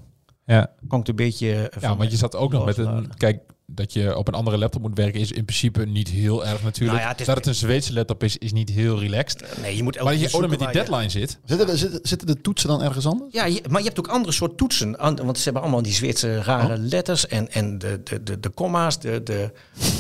Ja. 0.46 0.72
kon 0.88 1.00
ik 1.00 1.08
een 1.08 1.16
beetje... 1.16 1.72
ja, 1.80 1.96
want 1.96 2.12
je 2.12 2.18
zat 2.18 2.36
ook 2.36 2.52
nog 2.52 2.66
met 2.66 2.78
een... 2.78 3.12
Kijk, 3.18 3.40
dat 3.72 3.94
je 3.94 4.18
op 4.18 4.28
een 4.28 4.34
andere 4.34 4.58
laptop 4.58 4.82
moet 4.82 4.98
werken 4.98 5.20
is 5.20 5.32
in 5.32 5.46
principe 5.46 5.86
niet 5.86 6.08
heel 6.10 6.46
erg 6.46 6.64
natuurlijk. 6.64 6.92
Nou 6.92 7.02
ja, 7.02 7.08
het 7.08 7.20
is- 7.20 7.26
dat 7.26 7.36
het 7.36 7.46
een 7.46 7.56
Zweedse 7.56 7.94
laptop 7.94 8.24
is, 8.24 8.38
is 8.38 8.52
niet 8.54 8.70
heel 8.70 9.00
relaxed. 9.00 9.44
Nee, 9.62 9.76
je 9.76 9.84
moet 9.84 9.96
elke 9.96 10.10
Maar 10.10 10.20
dat 10.20 10.30
je 10.32 10.36
ook 10.36 10.42
nog 10.42 10.50
met 10.50 10.60
die 10.60 10.68
je- 10.68 10.74
deadline 10.74 11.10
zit. 11.10 11.40
Zitten, 11.46 11.68
de, 11.68 11.78
zitten, 11.78 12.00
zitten 12.04 12.28
de 12.28 12.42
toetsen 12.42 12.70
dan 12.70 12.82
ergens 12.84 13.06
anders? 13.06 13.34
Ja, 13.34 13.46
je- 13.46 13.62
maar 13.70 13.80
je 13.82 13.86
hebt 13.88 14.00
ook 14.00 14.08
andere 14.08 14.34
soort 14.34 14.58
toetsen. 14.58 14.98
An- 14.98 15.16
Want 15.16 15.38
ze 15.38 15.44
hebben 15.44 15.62
allemaal 15.62 15.82
die 15.82 15.94
Zweedse 15.94 16.42
rare 16.42 16.74
Oh. 16.74 16.80
letters. 16.80 17.28
En, 17.28 17.52
en 17.52 17.78
de, 17.78 18.02
de, 18.04 18.24
de, 18.24 18.40
de 18.40 18.52
comma's, 18.54 19.00
de, 19.00 19.24
de, 19.24 19.52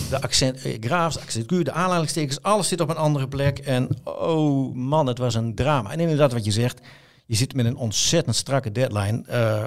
de 0.09 0.21
accent, 0.21 0.61
eh, 0.61 0.77
graafs, 0.79 1.19
accentuur, 1.19 1.63
de 1.63 1.71
aanhalingstekens. 1.71 2.41
Alles 2.41 2.67
zit 2.67 2.81
op 2.81 2.89
een 2.89 2.95
andere 2.97 3.27
plek. 3.27 3.59
En 3.59 3.87
oh 4.03 4.75
man, 4.75 5.07
het 5.07 5.17
was 5.17 5.35
een 5.35 5.55
drama. 5.55 5.91
En 5.91 5.99
inderdaad 5.99 6.33
wat 6.33 6.45
je 6.45 6.51
zegt. 6.51 6.79
Je 7.25 7.35
zit 7.35 7.53
met 7.55 7.65
een 7.65 7.77
ontzettend 7.77 8.35
strakke 8.35 8.71
deadline 8.71 9.23
eh, 9.27 9.65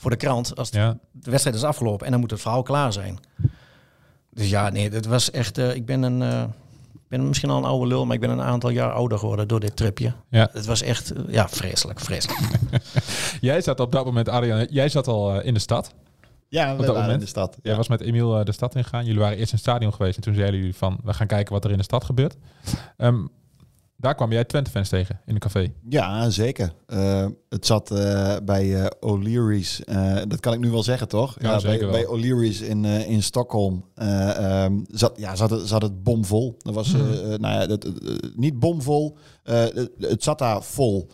voor 0.00 0.10
de 0.10 0.16
krant. 0.16 0.56
Als 0.56 0.68
Ja. 0.70 0.98
de 1.12 1.30
wedstrijd 1.30 1.56
is 1.56 1.64
afgelopen. 1.64 2.04
En 2.06 2.12
dan 2.12 2.20
moet 2.20 2.30
het 2.30 2.40
verhaal 2.40 2.62
klaar 2.62 2.92
zijn. 2.92 3.18
Dus 4.30 4.50
ja, 4.50 4.68
nee, 4.70 4.90
dat 4.90 5.04
was 5.06 5.30
echt... 5.30 5.58
eh, 5.58 5.74
ik 5.74 5.86
ben 5.86 6.02
een... 6.02 6.22
eh, 6.22 6.42
ik 6.94 7.18
ben 7.18 7.28
misschien 7.28 7.50
al 7.50 7.56
een 7.58 7.64
oude 7.64 7.86
lul, 7.86 8.04
maar 8.06 8.14
ik 8.14 8.20
ben 8.20 8.30
een 8.30 8.40
aantal 8.40 8.70
jaar 8.70 8.92
ouder 8.92 9.18
geworden 9.18 9.48
door 9.48 9.60
dit 9.60 9.76
tripje. 9.76 10.12
Ja. 10.30 10.48
Het 10.52 10.66
was 10.66 10.82
echt, 10.82 11.12
eh, 11.12 11.22
ja, 11.28 11.48
vreselijk, 11.48 12.00
vreselijk. 12.00 12.40
Jij 13.40 13.60
zat 13.60 13.80
op 13.80 13.92
dat 13.92 14.04
moment, 14.04 14.28
Arjan, 14.28 14.66
jij 14.70 14.88
zat 14.88 15.06
al 15.08 15.40
in 15.40 15.54
de 15.54 15.60
stad. 15.60 15.94
Ja, 16.48 16.66
dat 16.66 16.76
we 16.76 16.82
waren 16.86 16.94
moment? 16.94 17.12
in 17.12 17.20
de 17.20 17.26
stad. 17.26 17.56
Jij 17.62 17.76
was 17.76 17.88
met 17.88 18.00
Emiel 18.00 18.44
de 18.44 18.52
stad 18.52 18.74
ingegaan. 18.74 19.04
Jullie 19.04 19.20
waren 19.20 19.36
eerst 19.36 19.52
in 19.52 19.58
het 19.58 19.66
stadion 19.66 19.92
geweest 19.94 20.16
en 20.16 20.22
toen 20.22 20.34
zeiden 20.34 20.58
jullie 20.58 20.74
van, 20.76 20.98
we 21.04 21.12
gaan 21.14 21.26
kijken 21.26 21.52
wat 21.52 21.64
er 21.64 21.70
in 21.70 21.76
de 21.76 21.82
stad 21.82 22.04
gebeurt. 22.04 22.36
Ehm, 22.96 23.26
daar 24.00 24.14
kwam 24.14 24.32
jij 24.32 24.44
Twente-fans 24.44 24.88
tegen 24.88 25.20
in 25.26 25.34
een 25.34 25.40
café. 25.40 25.72
Ja, 25.88 26.30
zeker. 26.30 26.72
Eh, 26.86 27.26
het 27.48 27.66
zat 27.66 27.90
eh, 27.90 28.36
bij 28.44 28.82
eh, 28.82 28.86
O'Leary's. 29.00 29.80
Dat 30.28 30.40
kan 30.40 30.52
ik 30.52 30.58
nu 30.60 30.70
wel 30.70 30.82
zeggen, 30.82 31.08
toch? 31.08 31.36
Ja, 31.40 31.58
zeker 31.58 31.78
bij, 31.78 31.88
wel. 31.88 31.90
bij 31.90 32.06
O'Leary's 32.06 32.60
in, 32.60 32.84
in 32.84 33.22
Stockholm 33.22 33.84
eh, 33.94 34.62
ehm, 34.64 34.78
zat, 34.90 35.12
ja, 35.16 35.36
zat, 35.36 35.50
het, 35.50 35.68
zat 35.68 35.82
het 35.82 36.02
bomvol. 36.02 36.54
Dat 36.58 36.74
was 36.74 36.92
Mhm. 36.92 37.40
nou 37.40 37.60
ja, 37.60 37.66
dat, 37.66 37.90
niet 38.36 38.58
bomvol. 38.58 39.16
het, 39.42 39.90
het 39.98 40.22
zat 40.22 40.38
daar 40.38 40.62
vol. 40.62 41.10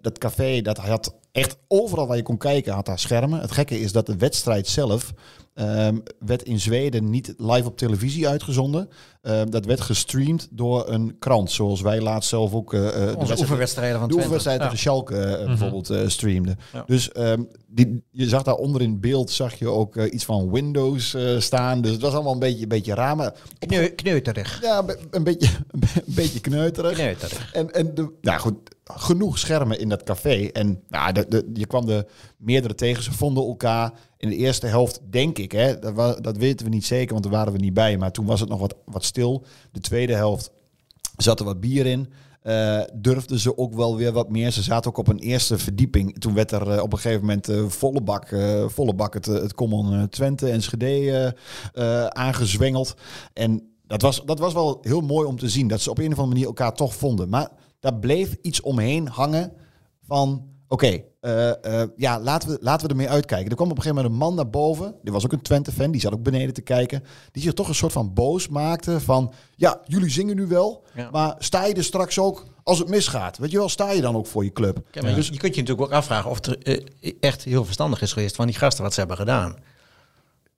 Dat 0.00 0.18
café, 0.18 0.60
dat 0.60 0.76
had 0.76 1.14
echt 1.32 1.56
overal 1.68 2.06
waar 2.06 2.16
je 2.16 2.22
kon 2.22 2.38
kijken, 2.38 2.72
had 2.72 2.86
daar 2.86 2.98
schermen. 2.98 3.40
Het 3.40 3.52
gekke 3.52 3.80
is 3.80 3.92
dat 3.92 4.06
de 4.06 4.16
wedstrijd 4.16 4.66
zelf 4.66 5.12
ehm, 5.54 5.98
werd 6.18 6.42
in 6.42 6.60
Zweden 6.60 7.10
niet 7.10 7.34
live 7.36 7.68
op 7.68 7.76
televisie 7.76 8.28
uitgezonden. 8.28 8.88
Ehm, 9.20 9.50
dat 9.50 9.64
werd 9.64 9.80
gestreamd 9.80 10.48
door 10.50 10.88
een 10.88 11.16
krant, 11.18 11.50
zoals 11.50 11.80
wij 11.80 12.00
laatst 12.00 12.28
zelf 12.28 12.52
ook 12.54 12.74
eh, 12.74 13.08
eh, 13.10 13.18
de 13.26 13.38
oefenwedstrijden 13.38 13.98
van 14.00 14.08
de 14.08 14.14
oefenwedstrijd 14.14 14.58
Ja. 14.58 14.64
tegen 14.64 14.78
Schalke 14.78 15.16
eh, 15.16 15.46
bijvoorbeeld 15.46 15.90
eh, 15.90 16.08
streamde. 16.08 16.56
Ja. 16.72 16.84
Dus 16.86 17.12
ehm, 17.12 17.42
die, 17.66 18.04
je 18.10 18.28
zag 18.28 18.42
daar 18.42 18.54
onder 18.54 18.82
in 18.82 19.00
beeld 19.00 19.30
zag 19.30 19.54
je 19.54 19.68
ook 19.68 19.96
eh, 19.96 20.12
iets 20.12 20.24
van 20.24 20.50
Windows 20.50 21.14
eh, 21.14 21.38
staan. 21.38 21.80
Dus 21.80 21.92
het 21.92 22.00
was 22.00 22.12
allemaal 22.14 22.32
een 22.32 22.38
beetje, 22.38 22.62
een 22.62 22.68
beetje 22.68 22.94
raar. 22.94 23.16
Maar 23.16 23.34
Kneu, 23.58 23.88
kneuterig. 23.88 24.58
ja, 24.62 24.78
een, 24.78 24.86
be- 24.86 24.98
een 25.10 25.24
beetje, 25.24 25.48
een 25.70 25.80
beetje 26.06 26.40
kneuterig. 26.40 26.92
Kneuterig. 26.92 27.52
En, 27.54 27.74
en 27.74 27.94
de, 27.94 28.12
nou 28.20 28.40
goed, 28.40 28.54
genoeg 28.84 29.38
schermen 29.38 29.80
in 29.80 29.88
dat 29.88 30.02
café. 30.02 30.44
En 30.52 30.82
nou, 30.88 31.12
de, 31.12 31.26
de, 31.28 31.50
je 31.54 31.66
kwam 31.66 31.86
de 31.86 32.06
meerdere 32.36 32.74
tegen. 32.74 33.02
Ze 33.02 33.12
vonden 33.12 33.44
elkaar 33.44 33.92
in 34.16 34.28
de 34.28 34.36
eerste 34.36 34.66
helft, 34.66 35.00
denk 35.10 35.38
ik. 35.38 35.52
Hè, 35.52 35.78
dat, 35.78 35.94
wa- 35.94 36.14
dat 36.20 36.36
weten 36.36 36.66
we 36.66 36.72
niet 36.72 36.84
zeker, 36.86 37.12
want 37.12 37.22
daar 37.22 37.32
waren 37.32 37.52
we 37.52 37.58
niet 37.58 37.74
bij. 37.74 37.96
Maar 37.98 38.12
toen 38.12 38.26
was 38.26 38.40
het 38.40 38.48
nog 38.48 38.60
wat, 38.60 38.74
wat 38.84 39.04
stil. 39.10 39.44
De 39.72 39.80
tweede 39.80 40.14
helft 40.14 40.50
zat 41.16 41.38
er 41.38 41.44
wat 41.44 41.60
bier 41.60 41.86
in. 41.86 42.12
Eh, 42.42 42.80
durfden 42.94 43.38
ze 43.38 43.58
ook 43.58 43.74
wel 43.74 43.96
weer 43.96 44.12
wat 44.12 44.30
meer. 44.30 44.50
Ze 44.50 44.62
zaten 44.62 44.90
ook 44.90 44.98
op 44.98 45.08
een 45.08 45.18
eerste 45.18 45.58
verdieping. 45.58 46.18
Toen 46.18 46.34
werd 46.34 46.52
er 46.52 46.70
eh, 46.70 46.82
op 46.82 46.92
een 46.92 46.98
gegeven 46.98 47.20
moment 47.20 47.48
eh, 47.48 47.64
volle 47.66 48.02
bak, 48.02 48.36
volle 48.66 48.94
bak 48.94 49.14
het, 49.14 49.26
het 49.26 49.54
Common 49.54 50.08
Twente 50.08 50.50
en 50.50 50.62
Schede 50.62 51.36
aangezwengeld. 52.08 52.94
En 53.32 53.70
dat 53.86 54.02
was, 54.02 54.22
dat 54.24 54.38
was 54.38 54.52
wel 54.52 54.78
heel 54.82 55.00
mooi 55.00 55.26
om 55.26 55.38
te 55.38 55.48
zien. 55.48 55.68
Dat 55.68 55.80
ze 55.80 55.90
op 55.90 55.98
een 55.98 56.12
of 56.12 56.18
andere 56.18 56.28
manier 56.28 56.46
elkaar 56.46 56.74
toch 56.74 56.94
vonden. 56.94 57.28
Maar 57.28 57.50
daar 57.80 57.98
bleef 57.98 58.36
iets 58.42 58.60
omheen 58.60 59.08
hangen 59.08 59.52
van... 60.06 60.48
Oké, 60.68 61.02
eh, 61.20 61.82
eh, 61.82 61.88
ja, 61.96 62.20
laten 62.20 62.48
we, 62.48 62.58
laten 62.60 62.86
we 62.86 62.92
ermee 62.92 63.08
uitkijken. 63.08 63.50
Er 63.50 63.56
kwam 63.56 63.70
op 63.70 63.76
een 63.76 63.82
gegeven 63.82 64.02
moment 64.02 64.20
een 64.22 64.26
man 64.26 64.34
naar 64.34 64.50
boven. 64.50 64.94
Die 65.02 65.12
was 65.12 65.24
ook 65.24 65.32
een 65.32 65.42
Twente-fan. 65.42 65.90
Die 65.90 66.00
zat 66.00 66.12
ook 66.12 66.22
beneden 66.22 66.54
te 66.54 66.60
kijken. 66.60 67.04
Die 67.32 67.42
zich 67.42 67.52
toch 67.52 67.68
een 67.68 67.74
soort 67.74 67.92
van 67.92 68.14
boos 68.14 68.48
maakte 68.48 69.00
van... 69.00 69.32
Ja, 69.56 69.80
jullie 69.84 70.10
zingen 70.10 70.36
nu 70.36 70.46
wel. 70.46 70.84
Ja. 70.94 71.08
Maar 71.10 71.34
sta 71.38 71.64
je 71.64 71.74
er 71.74 71.84
straks 71.84 72.18
ook 72.18 72.46
als 72.62 72.78
het 72.78 72.88
misgaat? 72.88 73.38
Weet 73.38 73.50
je 73.50 73.58
wel, 73.58 73.68
sta 73.68 73.90
je 73.90 74.00
dan 74.00 74.16
ook 74.16 74.26
voor 74.26 74.44
je 74.44 74.52
club? 74.52 74.80
Ja, 74.90 75.02
maar 75.02 75.10
je, 75.10 75.16
je 75.16 75.38
kunt 75.38 75.54
je 75.54 75.60
natuurlijk 75.60 75.80
ook 75.80 75.96
afvragen 75.96 76.30
of 76.30 76.36
het 76.36 76.46
er, 76.46 76.82
eh, 77.00 77.12
echt 77.20 77.44
heel 77.44 77.64
verstandig 77.64 78.02
is 78.02 78.12
geweest 78.12 78.36
van 78.36 78.46
die 78.46 78.56
gasten 78.56 78.82
wat 78.82 78.92
ze 78.92 78.98
hebben 78.98 79.16
gedaan. 79.16 79.56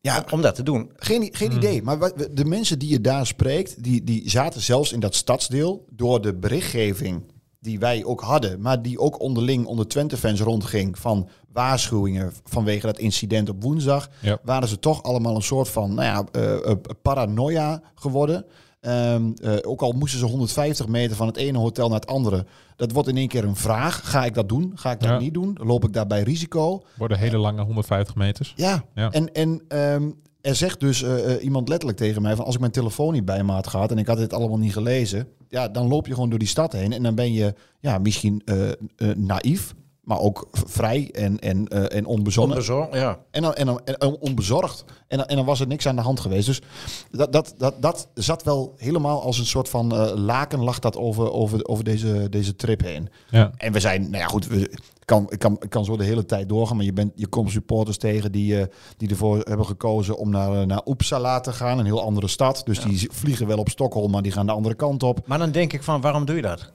Ja, 0.01 0.25
Om 0.31 0.43
dat 0.43 0.55
te 0.55 0.63
doen. 0.63 0.91
Geen, 0.97 1.29
geen 1.33 1.53
idee. 1.53 1.83
Maar 1.83 1.99
de 2.31 2.45
mensen 2.45 2.79
die 2.79 2.89
je 2.89 3.01
daar 3.01 3.27
spreekt, 3.27 3.83
die, 3.83 4.05
die 4.05 4.31
zaten 4.31 4.61
zelfs 4.61 4.93
in 4.93 5.01
dat 5.01 5.15
stadsdeel 5.15 5.85
door 5.91 6.21
de 6.21 6.35
berichtgeving 6.35 7.32
die 7.63 7.79
wij 7.79 8.05
ook 8.05 8.21
hadden, 8.21 8.61
maar 8.61 8.83
die 8.83 8.99
ook 8.99 9.21
onderling 9.21 9.67
onder 9.67 9.89
Twente-fans 9.89 10.41
rondging 10.41 10.99
van 10.99 11.29
waarschuwingen 11.53 12.33
vanwege 12.45 12.87
dat 12.87 12.99
incident 12.99 13.49
op 13.49 13.63
woensdag, 13.63 14.09
Ja. 14.21 14.39
waren 14.43 14.69
ze 14.69 14.79
toch 14.79 15.03
allemaal 15.03 15.35
een 15.37 15.43
soort 15.43 15.69
van 15.69 15.95
nou 15.95 16.03
ja, 16.07 16.25
eh, 16.41 16.71
eh, 16.71 16.77
paranoia 17.03 17.83
geworden. 17.95 18.45
Ehm, 18.81 19.31
eh, 19.43 19.53
ook 19.63 19.81
al 19.83 19.93
moesten 19.93 20.19
ze 20.19 20.25
150 20.27 20.89
meter 20.89 21.17
van 21.17 21.27
het 21.27 21.37
ene 21.37 21.59
hotel 21.59 21.89
naar 21.89 22.01
het 22.01 22.09
andere. 22.09 22.47
Dat 22.77 22.93
wordt 22.93 23.09
in 23.09 23.17
één 23.17 23.29
keer 23.29 23.45
een 23.45 23.57
vraag. 23.57 24.11
Ga 24.11 24.25
ik 24.25 24.35
dat 24.35 24.49
doen? 24.49 24.73
Ga 24.75 24.91
ik 24.91 25.01
dat 25.01 25.09
Ja. 25.09 25.19
niet 25.19 25.35
doen? 25.35 25.57
Loop 25.63 25.85
ik 25.85 25.93
daarbij 25.93 26.23
risico? 26.23 26.83
Worden 26.97 27.19
hele 27.19 27.37
lange 27.39 27.63
150 27.63 28.15
meters. 28.15 28.53
Ja, 28.57 28.85
Ja. 28.95 29.11
en, 29.11 29.33
en 29.33 29.63
ehm, 29.69 30.11
er 30.43 30.55
zegt 30.55 30.81
dus 30.81 31.03
eh, 31.03 31.35
eh, 31.35 31.45
iemand 31.45 31.69
letterlijk 31.69 31.99
tegen 31.99 32.23
mij 32.23 32.37
van 32.37 32.45
als 32.45 32.55
ik 32.55 32.61
mijn 32.61 32.73
telefoon 32.73 33.13
niet 33.13 33.25
bij 33.25 33.45
me 33.45 33.53
had 33.53 33.67
gehad 33.67 33.91
en 33.91 33.99
ik 33.99 34.07
had 34.07 34.19
dit 34.19 34.33
allemaal 34.33 34.59
niet 34.59 34.73
gelezen, 34.73 35.29
ja, 35.49 35.69
dan 35.69 35.89
loop 35.89 36.07
je 36.07 36.15
gewoon 36.15 36.31
door 36.31 36.39
die 36.39 36.49
stad 36.49 36.73
heen 36.73 36.93
en 36.93 37.03
dan 37.03 37.15
ben 37.15 37.33
je 37.33 37.55
ja, 37.81 37.99
misschien 37.99 38.43
eh, 38.45 39.09
naïef, 39.17 39.75
maar 40.03 40.19
ook 40.19 40.49
vrij 40.53 41.11
en, 41.13 41.39
en, 41.39 41.69
eh, 41.69 41.97
en 41.97 42.07
onbezonnen. 42.07 42.57
Onbezorgd, 42.57 42.95
ja. 42.95 43.19
En 43.31 43.43
dan, 43.43 43.55
en 43.55 43.67
dan 43.67 43.81
en, 43.85 43.99
en 43.99 44.17
onbezorgd. 44.21 44.85
En 45.09 45.19
dan, 45.19 45.27
en 45.27 45.37
dan 45.37 45.45
was 45.45 45.61
er 45.61 45.67
niks 45.67 45.87
aan 45.87 45.97
de 45.97 46.03
hand 46.03 46.21
geweest. 46.21 46.47
Dus 46.47 46.63
dat, 47.11 47.33
dat, 47.33 47.55
dat, 47.59 47.83
dat 47.83 48.09
zat 48.15 48.43
wel 48.43 48.75
helemaal 48.77 49.23
als 49.23 49.39
een 49.39 49.47
soort 49.47 49.69
van 49.69 49.93
eh, 49.93 50.13
laken 50.15 50.63
lag 50.63 50.79
dat 50.79 50.97
over, 50.97 51.33
over, 51.33 51.67
over 51.67 51.85
deze, 51.85 52.29
deze 52.31 52.57
trip 52.57 52.81
heen. 52.81 53.09
Ja. 53.31 53.51
En 53.57 53.73
we 53.73 53.81
zijn, 53.81 54.03
nou 54.03 54.17
ja, 54.17 54.27
goed, 54.27 54.47
we, 54.47 54.61
ik 55.03 55.09
kan, 55.09 55.27
ik, 55.29 55.39
kan, 55.39 55.57
ik 55.61 55.71
kan 55.71 55.85
zo 55.85 55.97
de 55.97 56.05
hele 56.05 56.25
tijd 56.25 56.49
doorgaan, 56.49 56.77
maar 56.77 56.85
je, 56.85 56.93
bent, 56.93 57.13
je 57.15 57.27
komt 57.27 57.51
supporters 57.51 57.97
tegen 57.97 58.33
die, 58.33 58.61
eh, 58.61 58.67
die 58.97 59.09
ervoor 59.09 59.39
hebben 59.39 59.67
gekozen 59.67 60.17
om 60.17 60.31
naar, 60.31 60.61
eh, 60.61 60.67
naar 60.67 60.83
Uppsala 60.85 61.41
te 61.41 61.53
gaan, 61.53 61.79
een 61.79 61.85
heel 61.85 62.03
andere 62.03 62.29
stad. 62.29 62.63
Dus 62.65 62.81
die 62.81 63.09
vliegen 63.13 63.47
wel 63.47 63.59
op 63.59 63.69
Stockholm, 63.69 64.11
maar 64.11 64.23
die 64.23 64.33
gaan 64.33 64.47
de 64.47 64.53
andere 64.53 64.75
kant 64.75 65.03
op. 65.03 65.27
Maar 65.27 65.39
dan 65.39 65.51
denk 65.51 65.73
ik 65.73 65.83
van, 65.83 66.01
waarom 66.01 66.25
doe 66.25 66.37
je 66.37 66.43
dat? 66.43 66.73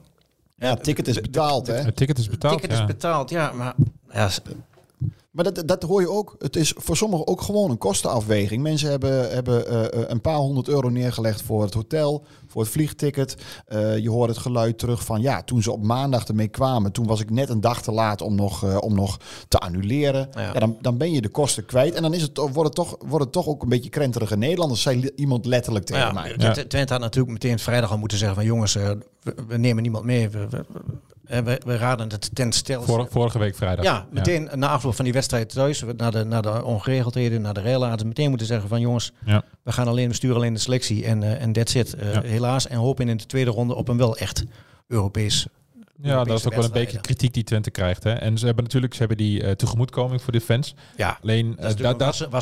Ja, 0.58 0.70
het 0.70 0.84
ticket 0.84 1.08
is 1.08 1.20
betaald, 1.20 1.66
hè? 1.66 1.74
Het 1.74 1.96
ticket 1.96 2.18
is 2.18 2.28
betaald. 2.28 2.54
Ticket 2.54 2.72
is 2.72 2.78
ja. 2.78 2.84
betaald, 2.84 3.30
ja, 3.30 3.52
maar 3.52 3.74
ja, 4.12 4.30
Maar 5.38 5.52
dat, 5.52 5.68
dat 5.68 5.82
hoor 5.82 6.00
je 6.00 6.10
ook. 6.10 6.34
Het 6.38 6.56
is 6.56 6.74
voor 6.76 6.96
sommigen 6.96 7.26
ook 7.26 7.40
gewoon 7.40 7.70
een 7.70 7.78
kostenafweging. 7.78 8.62
Mensen 8.62 8.90
hebben, 8.90 9.30
hebben 9.30 9.66
eh, 9.66 9.84
eh, 10.02 10.08
een 10.08 10.20
paar 10.20 10.36
honderd 10.36 10.68
euro 10.68 10.88
neergelegd 10.88 11.42
voor 11.42 11.62
het 11.62 11.74
hotel, 11.74 12.24
voor 12.46 12.62
het 12.62 12.70
vliegticket. 12.70 13.36
Eh, 13.66 13.98
je 13.98 14.10
hoort 14.10 14.28
het 14.28 14.38
geluid 14.38 14.78
terug 14.78 15.04
van 15.04 15.20
ja, 15.20 15.42
toen 15.42 15.62
ze 15.62 15.72
op 15.72 15.82
maandag 15.82 16.24
ermee 16.24 16.48
kwamen, 16.48 16.92
toen 16.92 17.06
was 17.06 17.20
ik 17.20 17.30
net 17.30 17.48
een 17.48 17.60
dag 17.60 17.82
te 17.82 17.92
laat 17.92 18.20
om 18.22 18.34
nog, 18.34 18.64
eh, 18.64 18.76
om 18.80 18.94
nog 18.94 19.16
te 19.48 19.58
annuleren. 19.58 20.28
Ja. 20.32 20.40
Ja. 20.40 20.52
dan, 20.52 20.76
dan 20.80 20.96
ben 20.96 21.12
je 21.12 21.20
de 21.20 21.28
kosten 21.28 21.64
kwijt. 21.66 21.94
En 21.94 22.02
dan 22.02 22.14
is 22.14 22.22
het, 22.22 22.34
toch- 22.34 22.50
wordt, 22.52 22.76
het 22.76 22.86
toch, 22.86 22.96
wordt 23.08 23.24
het 23.24 23.32
toch 23.32 23.46
ook 23.46 23.62
een 23.62 23.68
beetje 23.68 23.90
krenterige 23.90 24.36
Nederlanders, 24.36 24.82
zei 24.82 25.00
li- 25.00 25.12
iemand 25.16 25.46
letterlijk 25.46 25.84
tegen 25.84 26.02
ja, 26.02 26.12
mij. 26.12 26.34
Ja. 26.36 26.52
Twente 26.52 26.92
had 26.92 27.02
natuurlijk 27.02 27.32
meteen 27.32 27.58
vrijdag 27.58 27.90
al 27.90 27.98
moeten 27.98 28.18
zeggen 28.18 28.36
van 28.36 28.46
jongens, 28.46 28.72
we, 28.74 28.98
we 29.48 29.56
nemen 29.56 29.82
niemand 29.82 30.04
mee. 30.04 30.28
We- 30.28 30.48
we- 30.48 30.64
we, 31.28 31.60
we 31.66 31.76
raden 31.76 32.08
het 32.10 32.30
ten 32.34 32.52
stel. 32.52 32.82
Vor- 32.82 33.06
vorige 33.10 33.38
week 33.38 33.54
vrijdag. 33.56 33.84
Ja, 33.84 34.06
meteen 34.10 34.48
na 34.54 34.68
afloop 34.68 34.94
van 34.94 35.04
die 35.04 35.14
wedstrijd 35.14 35.48
thuis, 35.48 35.84
naar 35.96 36.10
de, 36.10 36.24
de 36.42 36.64
ongeregeldheden, 36.64 37.40
naar 37.42 37.54
de 37.54 37.60
ze 37.98 38.06
meteen 38.06 38.28
moeten 38.28 38.46
zeggen 38.46 38.68
van 38.68 38.80
jongens, 38.80 39.12
Ja. 39.24 39.42
we 39.62 39.72
gaan 39.72 39.88
alleen, 39.88 40.08
we 40.08 40.14
sturen 40.14 40.36
alleen 40.36 40.52
de 40.54 40.60
selectie 40.60 41.04
en 41.04 41.22
eh, 41.22 41.42
en 41.42 41.52
that's 41.52 41.74
it. 41.74 41.94
Eh, 41.94 42.12
Ja. 42.12 42.22
Helaas. 42.22 42.66
En 42.66 42.78
hopen 42.78 43.08
in 43.08 43.16
de 43.16 43.26
tweede 43.26 43.50
ronde 43.50 43.74
op 43.74 43.88
een 43.88 43.96
wel 43.96 44.16
echt 44.16 44.44
Europees. 44.86 45.46
Ja, 46.02 46.24
dat 46.24 46.38
is 46.38 46.46
ook 46.46 46.54
wel 46.54 46.64
een 46.64 46.70
beetje 46.72 47.00
kritiek 47.00 47.34
die 47.34 47.44
Twente 47.44 47.70
krijgt. 47.70 48.04
Hè. 48.04 48.12
En 48.12 48.38
ze 48.38 48.44
hebben 48.46 48.64
natuurlijk 48.64 48.92
ze 48.92 48.98
hebben 48.98 49.16
die 49.16 49.42
eh, 49.42 49.50
tegemoetkoming 49.52 50.22
voor 50.22 50.32
de 50.32 50.40
fans. 50.40 50.74
Ja, 50.96 51.18
Alleen, 51.22 51.54
dat 51.60 51.78
daar- 51.78 51.78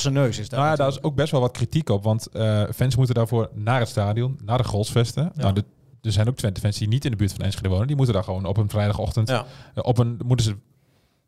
een 0.04 0.12
neus. 0.12 0.38
Is 0.38 0.48
dat 0.48 0.58
nou 0.58 0.70
ja, 0.70 0.76
daar 0.76 0.88
is 0.88 1.02
ook 1.02 1.14
best 1.14 1.30
wel 1.30 1.40
wat 1.40 1.52
kritiek 1.52 1.88
op. 1.88 2.02
Want 2.04 2.28
fans 2.74 2.96
moeten 2.96 3.14
daarvoor 3.14 3.48
naar 3.54 3.78
het 3.80 3.88
stadion, 3.88 4.38
naar 4.44 4.58
de 4.58 4.64
Golsvesten. 4.64 5.32
Nou, 5.34 5.52
de, 5.54 5.64
er 6.06 6.12
zijn 6.12 6.28
ook 6.28 6.36
Twente-fans 6.36 6.78
die 6.78 6.88
niet 6.88 7.04
in 7.04 7.10
de 7.10 7.16
buurt 7.16 7.32
van 7.32 7.44
Enschede 7.44 7.68
wonen. 7.68 7.86
Die 7.86 7.96
moeten 7.96 8.14
daar 8.14 8.24
gewoon 8.24 8.44
op 8.44 8.56
een 8.56 8.68
vrijdagochtend... 8.68 9.28
Ja. 9.28 9.46
eh, 9.74 9.84
op 9.84 9.98
een, 9.98 10.18
moeten 10.24 10.46
ze, 10.46 10.56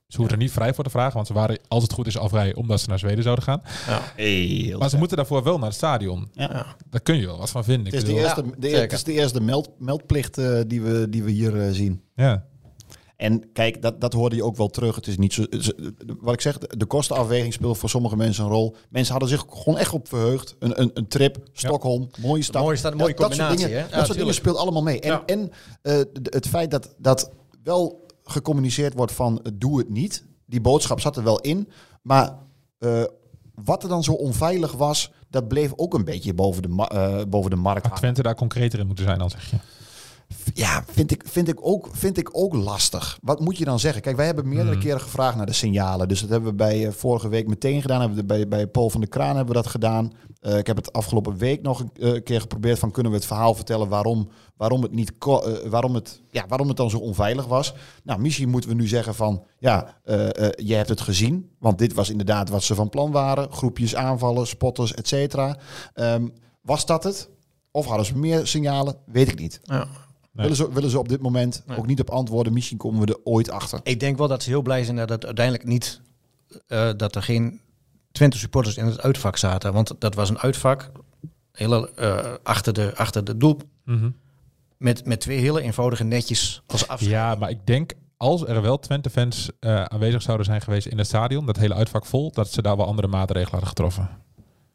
ze 0.06 0.16
hoeven 0.16 0.34
er 0.34 0.42
niet 0.42 0.52
vrij 0.52 0.74
voor 0.74 0.84
te 0.84 0.90
vragen. 0.90 1.14
Want 1.14 1.26
ze 1.26 1.32
waren, 1.32 1.58
als 1.68 1.82
het 1.82 1.92
goed 1.92 2.06
is, 2.06 2.18
al 2.18 2.28
vrij 2.28 2.54
omdat 2.54 2.80
ze 2.80 2.88
naar 2.88 2.98
Zweden 2.98 3.22
zouden 3.22 3.44
gaan. 3.44 3.62
Maar 4.78 4.90
ze 4.90 4.96
moeten 4.96 5.16
daarvoor 5.16 5.42
wel 5.42 5.58
naar 5.58 5.66
het 5.68 5.76
stadion. 5.76 6.28
Ja. 6.32 6.66
Daar 6.90 7.00
kun 7.00 7.16
je 7.18 7.26
wel 7.26 7.38
wat 7.38 7.50
van 7.50 7.64
vinden. 7.64 7.86
Ik 7.86 7.92
Het 7.92 8.02
is 8.02 8.14
de 8.14 8.20
eerste, 8.20 8.44
Ja, 8.44 8.50
de, 8.58 8.68
het 8.68 8.92
is 8.92 9.04
de 9.04 9.12
eerste 9.12 9.40
meld, 9.40 9.70
meldplicht 9.78 10.38
eh, 10.38 10.60
die, 10.66 10.80
we, 10.82 11.06
die 11.10 11.22
we 11.22 11.30
hier 11.30 11.60
eh, 11.66 11.72
zien. 11.72 12.02
ja. 12.14 12.44
En 13.18 13.52
kijk, 13.52 13.82
dat, 13.82 14.00
dat 14.00 14.12
hoorde 14.12 14.36
je 14.36 14.44
ook 14.44 14.56
wel 14.56 14.68
terug. 14.68 14.94
Het 14.94 15.06
is 15.06 15.16
niet 15.16 15.32
zo. 15.32 15.44
Wat 16.20 16.34
ik 16.34 16.40
zeg, 16.40 16.58
de 16.58 16.86
kostenafweging 16.86 17.52
speelt 17.52 17.78
voor 17.78 17.88
sommige 17.88 18.16
mensen 18.16 18.44
een 18.44 18.50
rol. 18.50 18.76
Mensen 18.90 19.10
hadden 19.12 19.28
zich 19.30 19.44
gewoon 19.48 19.78
echt 19.78 19.92
op 19.92 20.08
verheugd. 20.08 20.56
Een, 20.58 20.80
een, 20.80 20.90
een 20.94 21.08
trip, 21.08 21.38
Stockholm, 21.52 22.10
mooie 22.20 22.42
stad. 22.42 22.62
mooie 22.62 22.76
stad, 22.76 22.92
een 22.92 22.98
mooie 22.98 23.14
Dat- 23.14 23.20
dat 23.20 23.34
soort 23.34 23.48
combinatie, 23.48 23.66
dingen- 23.74 23.82
hè? 23.88 23.90
Ja, 23.90 23.96
Dat 23.96 24.06
soort 24.06 24.18
dingen 24.18 24.34
speelt 24.34 24.56
allemaal 24.56 24.82
mee. 24.82 25.00
En, 25.00 25.10
Ja. 25.10 25.22
en 25.26 25.50
eh, 25.82 25.98
het 26.22 26.48
feit 26.48 26.70
dat, 26.70 26.94
dat 26.98 27.30
wel 27.62 28.06
gecommuniceerd 28.24 28.94
wordt 28.94 29.12
van 29.12 29.40
eh, 29.42 29.52
doe 29.54 29.78
het 29.78 29.88
niet. 29.90 30.24
Die 30.46 30.60
boodschap 30.60 31.00
zat 31.00 31.16
er 31.16 31.22
wel 31.24 31.40
in. 31.40 31.68
Maar 32.02 32.38
eh, 32.78 33.02
wat 33.54 33.82
er 33.82 33.88
dan 33.88 34.04
zo 34.04 34.12
onveilig 34.12 34.72
was, 34.72 35.12
dat 35.30 35.48
bleef 35.48 35.72
ook 35.76 35.94
een 35.94 36.04
beetje 36.04 36.34
boven 36.34 36.62
de, 36.62 36.86
eh, 36.88 37.20
boven 37.28 37.50
de 37.50 37.56
markt 37.56 37.86
Had. 37.86 37.96
Twente 37.96 38.22
daar 38.22 38.34
concreter 38.34 38.78
in 38.78 38.86
moeten 38.86 39.04
zijn 39.04 39.18
dan, 39.18 39.30
zeg 39.30 39.50
je. 39.50 39.56
Ja, 40.54 40.84
vind 40.90 41.10
ik, 41.10 41.22
vind, 41.26 41.48
ik 41.48 41.58
ook, 41.60 41.88
vind 41.92 42.18
ik 42.18 42.28
ook 42.32 42.54
lastig. 42.54 43.18
Wat 43.22 43.40
moet 43.40 43.58
je 43.58 43.64
dan 43.64 43.78
zeggen? 43.80 44.02
Kijk, 44.02 44.16
wij 44.16 44.26
hebben 44.26 44.48
meerdere 44.48 44.72
Hmm. 44.72 44.80
keren 44.80 45.00
gevraagd 45.00 45.36
naar 45.36 45.46
de 45.46 45.52
signalen. 45.52 46.08
Dus 46.08 46.20
dat 46.20 46.28
hebben 46.30 46.50
we 46.50 46.54
bij 46.56 46.86
eh, 46.86 46.92
vorige 46.92 47.28
week 47.28 47.46
meteen 47.48 47.80
gedaan. 47.80 48.00
Hebben 48.00 48.18
we 48.18 48.24
bij, 48.24 48.48
bij 48.48 48.66
Paul 48.66 48.90
van 48.90 49.00
der 49.00 49.08
Kraan 49.08 49.36
hebben 49.36 49.54
we 49.54 49.62
dat 49.62 49.70
gedaan. 49.70 50.12
Eh, 50.40 50.58
ik 50.58 50.66
heb 50.66 50.76
het 50.76 50.92
afgelopen 50.92 51.36
week 51.36 51.62
nog 51.62 51.80
een 51.80 51.90
eh, 52.14 52.22
keer 52.22 52.40
geprobeerd 52.40 52.78
van 52.78 52.90
kunnen 52.90 53.12
we 53.12 53.18
het 53.18 53.26
verhaal 53.26 53.54
vertellen 53.54 53.88
waarom, 53.88 54.28
waarom, 54.56 54.82
het, 54.82 54.92
niet 54.92 55.12
waarom, 55.68 55.94
het, 55.94 56.20
ja, 56.30 56.44
waarom 56.48 56.68
het 56.68 56.76
dan 56.76 56.90
zo 56.90 56.98
onveilig 56.98 57.46
was. 57.46 57.74
Nou, 58.04 58.20
misschien 58.20 58.48
moeten 58.48 58.70
we 58.70 58.76
nu 58.76 58.86
zeggen 58.86 59.14
van 59.14 59.44
ja, 59.58 60.00
je 60.56 60.74
hebt 60.74 60.88
het 60.88 61.00
gezien. 61.00 61.50
Want 61.58 61.78
dit 61.78 61.92
was 61.92 62.10
inderdaad 62.10 62.48
wat 62.48 62.62
ze 62.62 62.74
van 62.74 62.88
plan 62.88 63.10
waren. 63.10 63.52
Groepjes 63.52 63.94
aanvallen, 63.94 64.46
spotters, 64.46 64.94
et 64.94 65.08
cetera. 65.08 65.56
Ehm, 65.94 66.28
was 66.60 66.86
dat 66.86 67.04
het? 67.04 67.28
Of 67.70 67.86
hadden 67.86 68.06
ze 68.06 68.18
meer 68.18 68.46
signalen? 68.46 68.96
Weet 69.06 69.28
ik 69.28 69.38
niet. 69.38 69.60
Ja. 69.62 69.86
Nee. 70.38 70.48
Willen, 70.48 70.56
ze, 70.66 70.72
willen 70.72 70.90
ze 70.90 70.98
op 70.98 71.08
dit 71.08 71.20
moment 71.22 71.62
Nee. 71.66 71.78
ook 71.78 71.86
niet 71.86 72.00
op 72.00 72.10
antwoorden? 72.10 72.52
Misschien 72.52 72.78
komen 72.78 73.00
we 73.00 73.06
er 73.06 73.20
ooit 73.24 73.50
achter. 73.50 73.80
Ik 73.82 74.00
denk 74.00 74.18
wel 74.18 74.28
dat 74.28 74.42
ze 74.42 74.48
heel 74.48 74.62
blij 74.62 74.84
zijn 74.84 74.96
dat 74.96 75.08
het 75.08 75.26
uiteindelijk 75.26 75.64
niet, 75.66 76.00
eh, 76.66 76.90
dat 76.96 77.14
er 77.14 77.22
geen 77.22 77.60
Twente 78.12 78.38
supporters 78.38 78.76
in 78.76 78.84
het 78.86 79.00
uitvak 79.00 79.36
zaten. 79.36 79.72
Want 79.72 79.94
dat 79.98 80.14
was 80.14 80.28
een 80.30 80.38
uitvak, 80.38 80.90
hele, 81.52 81.90
eh, 81.94 82.34
achter, 82.42 82.72
de, 82.72 82.92
achter 82.96 83.24
de 83.24 83.36
doel, 83.36 83.58
met, 84.76 85.06
met 85.06 85.20
twee 85.20 85.38
hele 85.38 85.60
eenvoudige 85.62 86.04
netjes 86.04 86.62
als 86.66 86.88
afscheid. 86.88 87.12
Ja, 87.12 87.34
maar 87.34 87.50
ik 87.50 87.66
denk 87.66 87.92
als 88.16 88.46
er 88.46 88.62
wel 88.62 88.78
Twente-fans 88.78 89.50
eh, 89.60 89.84
aanwezig 89.84 90.22
zouden 90.22 90.46
zijn 90.46 90.60
geweest 90.60 90.86
in 90.86 90.98
het 90.98 91.06
stadion, 91.06 91.46
dat 91.46 91.56
hele 91.56 91.74
uitvak 91.74 92.06
vol, 92.06 92.32
dat 92.32 92.52
ze 92.52 92.62
daar 92.62 92.76
wel 92.76 92.86
andere 92.86 93.08
maatregelen 93.08 93.50
hadden 93.50 93.68
getroffen. 93.68 94.08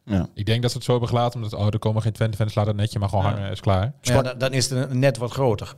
Ja. 0.06 0.28
Ik 0.34 0.46
denk 0.46 0.62
dat 0.62 0.72
ze 0.72 0.78
het 0.78 0.86
zo 0.86 0.92
hebben 0.92 1.10
gelaten, 1.10 1.42
omdat 1.44 1.60
oh, 1.60 1.68
er 1.68 1.80
komen 1.80 2.02
geen 2.02 2.12
Twente-fans, 2.12 2.56
laat 2.56 2.68
het 2.68 2.76
netje 2.76 3.00
maar 3.00 3.10
gewoon 3.10 3.24
Ja. 3.26 3.32
hangen, 3.32 3.52
is 3.52 3.60
klaar. 3.60 3.94
Ja, 4.02 4.22
dan, 4.22 4.38
dan 4.38 4.54
is 4.54 4.70
het 4.70 4.94
net 4.94 5.18
wat 5.18 5.32
groter. 5.32 5.76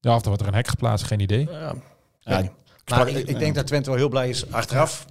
Ja, 0.00 0.14
of 0.14 0.20
er 0.22 0.26
wordt 0.26 0.42
er 0.42 0.48
een 0.48 0.54
hek 0.54 0.68
geplaatst, 0.68 1.06
geen 1.06 1.20
idee. 1.20 1.48
Ja, 1.50 1.74
Ja, 2.20 2.42
maar 2.84 3.08
ik, 3.08 3.28
ik 3.28 3.38
denk 3.38 3.54
dat 3.54 3.66
Twente 3.66 3.90
wel 3.90 3.98
heel 3.98 4.08
blij 4.08 4.28
is 4.28 4.50
achteraf. 4.50 5.06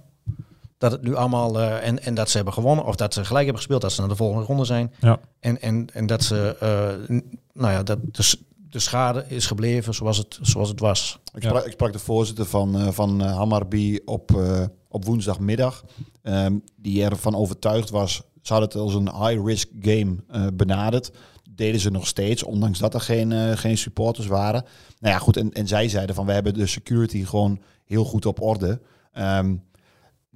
Dat 0.78 0.92
het 0.92 1.02
nu 1.02 1.14
allemaal, 1.14 1.60
eh, 1.60 1.86
en, 1.86 2.02
en 2.02 2.14
dat 2.14 2.30
ze 2.30 2.36
hebben 2.36 2.54
gewonnen, 2.54 2.84
of 2.84 2.96
dat 2.96 3.14
ze 3.14 3.24
gelijk 3.24 3.44
hebben 3.44 3.56
gespeeld, 3.62 3.80
dat 3.82 3.92
ze 3.92 4.00
naar 4.00 4.08
de 4.08 4.16
volgende 4.16 4.44
ronde 4.46 4.64
zijn. 4.64 4.92
Ja. 5.00 5.18
En, 5.40 5.60
en, 5.60 5.86
en 5.92 6.06
dat 6.06 6.22
ze, 6.22 6.56
eh, 6.60 7.16
nou 7.52 7.72
ja, 7.72 7.82
dat 7.82 7.98
de, 8.12 8.36
de 8.70 8.78
schade 8.78 9.24
is 9.28 9.46
gebleven 9.46 9.94
zoals 9.94 10.16
het, 10.18 10.38
zoals 10.42 10.68
het 10.68 10.80
was. 10.80 11.18
Ik, 11.34 11.42
Ja. 11.42 11.48
sprak, 11.48 11.64
ik 11.64 11.72
sprak 11.72 11.92
de 11.92 11.98
voorzitter 11.98 12.44
van, 12.46 12.78
eh 12.80 12.88
van 12.90 13.20
Hammarby 13.20 13.98
op, 14.04 14.36
eh, 14.36 14.64
op 14.88 15.04
woensdagmiddag. 15.04 15.84
Ehm, 16.22 16.54
die 16.76 17.04
ervan 17.04 17.34
overtuigd 17.36 17.90
was. 17.90 18.22
Ze 18.44 18.52
hadden 18.52 18.70
het 18.70 18.78
als 18.78 18.94
een 18.94 19.26
high-risk 19.26 19.68
game 19.80 20.16
eh, 20.28 20.46
benaderd. 20.54 21.10
Deden 21.50 21.80
ze 21.80 21.90
nog 21.90 22.06
steeds, 22.06 22.42
ondanks 22.42 22.78
dat 22.78 22.94
er 22.94 23.00
geen, 23.00 23.32
eh, 23.32 23.56
geen 23.56 23.78
supporters 23.78 24.26
waren. 24.26 24.64
Nou 25.00 25.14
ja, 25.14 25.20
goed. 25.20 25.36
En, 25.36 25.52
en 25.52 25.66
zij 25.66 25.88
zeiden 25.88 26.14
van 26.14 26.26
we 26.26 26.32
hebben 26.32 26.54
de 26.54 26.66
security 26.66 27.24
gewoon 27.24 27.60
heel 27.84 28.04
goed 28.04 28.26
op 28.26 28.40
orde. 28.40 28.80
Ehm, 29.12 29.54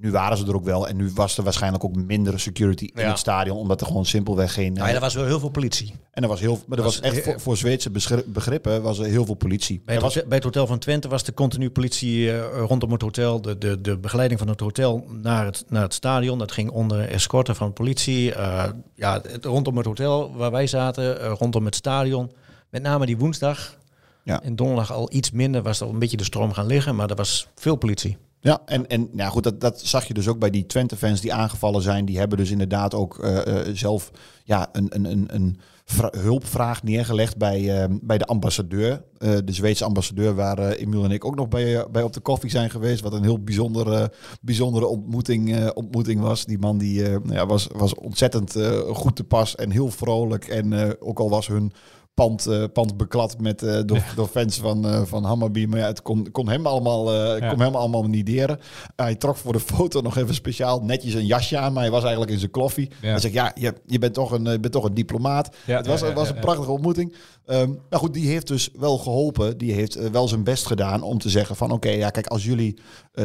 nu 0.01 0.11
waren 0.11 0.37
ze 0.37 0.45
er 0.47 0.55
ook 0.55 0.63
wel. 0.63 0.87
En 0.87 0.95
nu 0.95 1.11
was 1.15 1.37
er 1.37 1.43
waarschijnlijk 1.43 1.83
ook 1.83 1.95
minder 1.95 2.39
security 2.39 2.89
in 2.93 3.01
Ja. 3.01 3.07
het 3.09 3.17
stadion. 3.19 3.57
Omdat 3.57 3.81
er 3.81 3.87
gewoon 3.87 4.05
simpelweg 4.05 4.53
geen... 4.53 4.73
Nou 4.73 4.87
ja, 4.87 4.93
er 4.93 4.99
was 4.99 5.13
wel 5.13 5.25
heel 5.25 5.39
veel 5.39 5.49
politie. 5.49 5.93
En 6.11 6.23
er 6.23 6.29
was 6.29 6.39
heel, 6.39 6.59
maar 6.67 6.77
er 6.77 6.83
was 6.83 6.99
Was- 6.99 7.11
echt 7.11 7.23
voor, 7.23 7.39
voor 7.39 7.57
Zweedse 7.57 7.91
begrippen 8.25 8.81
was 8.81 8.99
er 8.99 9.05
heel 9.05 9.25
veel 9.25 9.33
politie. 9.33 9.81
Bij 9.85 9.93
het, 9.95 10.03
was, 10.03 10.13
bij 10.13 10.23
het 10.35 10.43
hotel 10.43 10.67
van 10.67 10.79
Twente 10.79 11.07
was 11.07 11.23
de 11.23 11.33
continu 11.33 11.69
politie 11.69 12.31
eh, 12.31 12.61
rondom 12.67 12.91
het 12.91 13.01
hotel. 13.01 13.41
De, 13.41 13.57
de, 13.57 13.81
de 13.81 13.97
begeleiding 13.97 14.39
van 14.39 14.49
het 14.49 14.59
hotel 14.59 15.05
naar 15.21 15.45
het, 15.45 15.65
naar 15.67 15.81
het 15.81 15.93
stadion. 15.93 16.37
Dat 16.39 16.51
ging 16.51 16.69
onder 16.69 17.09
escorten 17.09 17.55
van 17.55 17.73
politie. 17.73 18.33
Eh, 18.33 18.63
ja, 18.95 19.21
het- 19.21 19.45
rondom 19.45 19.77
het 19.77 19.85
hotel 19.85 20.33
waar 20.35 20.51
wij 20.51 20.67
zaten, 20.67 21.21
eh, 21.21 21.31
rondom 21.37 21.65
het 21.65 21.75
stadion. 21.75 22.31
Met 22.69 22.81
name 22.81 23.05
die 23.05 23.17
woensdag. 23.17 23.77
Ja. 24.23 24.43
En 24.43 24.55
donderdag 24.55 24.91
al 24.91 25.13
iets 25.13 25.31
minder 25.31 25.61
was 25.61 25.79
er 25.81 25.87
een 25.87 25.99
beetje 25.99 26.17
de 26.17 26.23
stroom 26.23 26.53
gaan 26.53 26.65
liggen. 26.65 26.95
Maar 26.95 27.09
er 27.09 27.15
was 27.15 27.47
veel 27.55 27.75
politie. 27.75 28.17
Ja, 28.41 28.61
en, 28.65 28.87
en 28.87 29.09
nou 29.11 29.31
goed, 29.31 29.43
dat, 29.43 29.61
dat 29.61 29.81
zag 29.81 30.05
je 30.05 30.13
dus 30.13 30.27
ook 30.27 30.39
bij 30.39 30.49
die 30.49 30.65
Twente-fans 30.65 31.21
die 31.21 31.33
aangevallen 31.33 31.81
zijn. 31.81 32.05
Die 32.05 32.17
hebben 32.17 32.37
dus 32.37 32.51
inderdaad 32.51 32.93
ook 32.93 33.19
eh, 33.19 33.67
eh, 33.67 33.75
zelf 33.75 34.11
ja, 34.43 34.69
een, 34.71 34.87
een, 34.89 35.05
een, 35.05 35.25
een 35.27 35.59
vra- 35.85 36.13
hulpvraag 36.17 36.83
neergelegd 36.83 37.37
bij, 37.37 37.81
eh, 37.81 37.89
bij 38.01 38.17
de 38.17 38.25
ambassadeur. 38.25 39.03
Eh, 39.17 39.37
de 39.45 39.53
Zweedse 39.53 39.83
ambassadeur, 39.83 40.35
waar 40.35 40.59
Emiel 40.59 41.03
en 41.03 41.11
ik 41.11 41.25
ook 41.25 41.35
nog 41.35 41.47
bij, 41.47 41.85
bij 41.91 42.03
op 42.03 42.13
de 42.13 42.19
koffie 42.19 42.49
zijn 42.49 42.69
geweest. 42.69 43.01
Wat 43.01 43.13
een 43.13 43.23
heel 43.23 43.43
bijzondere, 43.43 44.11
bijzondere 44.41 44.85
ontmoeting, 44.85 45.71
ontmoeting 45.73 46.21
was. 46.21 46.45
Die 46.45 46.59
man 46.59 46.77
die, 46.77 47.01
nou 47.01 47.33
ja, 47.33 47.45
was, 47.45 47.67
was 47.75 47.95
ontzettend 47.95 48.55
goed 48.93 49.15
te 49.15 49.23
pas 49.23 49.55
en 49.55 49.71
heel 49.71 49.89
vrolijk. 49.91 50.47
En 50.47 50.95
ook 51.01 51.19
al 51.19 51.29
was 51.29 51.47
hun 51.47 51.71
pand, 52.19 52.45
eh, 52.45 52.63
pand 52.73 52.97
beklad 52.97 53.39
met, 53.39 53.63
eh, 53.63 53.79
door, 53.85 54.03
door 54.15 54.27
fans 54.27 54.57
van, 54.57 54.87
eh, 54.87 55.01
van 55.03 55.23
Hammarby. 55.23 55.65
Maar 55.65 55.79
ja, 55.79 55.85
het 55.85 56.01
kon, 56.01 56.31
kon 56.31 56.49
hem 56.49 56.65
allemaal, 56.65 57.13
Ja. 57.13 57.49
kon 57.49 57.59
hem 57.59 57.75
allemaal 57.75 58.03
niet 58.03 58.25
deren. 58.25 58.59
Hij 58.95 59.15
trok 59.15 59.37
voor 59.37 59.53
de 59.53 59.59
foto 59.59 60.01
nog 60.01 60.17
even 60.17 60.33
speciaal 60.33 60.81
netjes 60.81 61.13
een 61.13 61.25
jasje 61.25 61.57
aan. 61.57 61.73
Maar 61.73 61.83
hij 61.83 61.91
was 61.91 62.01
eigenlijk 62.01 62.31
in 62.31 62.39
zijn 62.39 62.51
kloffie. 62.51 62.89
Ja. 63.01 63.09
Hij 63.09 63.19
zegt, 63.19 63.33
ja, 63.33 63.51
je, 63.55 63.73
je, 63.85 63.99
bent 63.99 64.13
toch 64.13 64.31
een, 64.31 64.43
je 64.43 64.59
bent 64.59 64.73
toch 64.73 64.83
een 64.83 64.93
diplomaat. 64.93 65.55
Het 65.65 65.87
was, 65.87 66.01
het 66.01 66.13
was 66.13 66.29
een 66.29 66.39
prachtige 66.39 66.71
ontmoeting. 66.71 67.15
Ehm 67.45 67.69
maar 67.89 67.99
goed, 67.99 68.13
die 68.13 68.27
heeft 68.27 68.47
dus 68.47 68.69
wel 68.73 68.97
geholpen. 68.97 69.57
Die 69.57 69.73
heeft 69.73 70.09
wel 70.09 70.27
zijn 70.27 70.43
best 70.43 70.65
gedaan 70.65 71.01
om 71.01 71.17
te 71.17 71.29
zeggen 71.29 71.55
van... 71.55 71.71
oké, 71.71 71.89
ja, 71.89 72.09
kijk, 72.09 72.27
als 72.27 72.45
jullie 72.45 72.79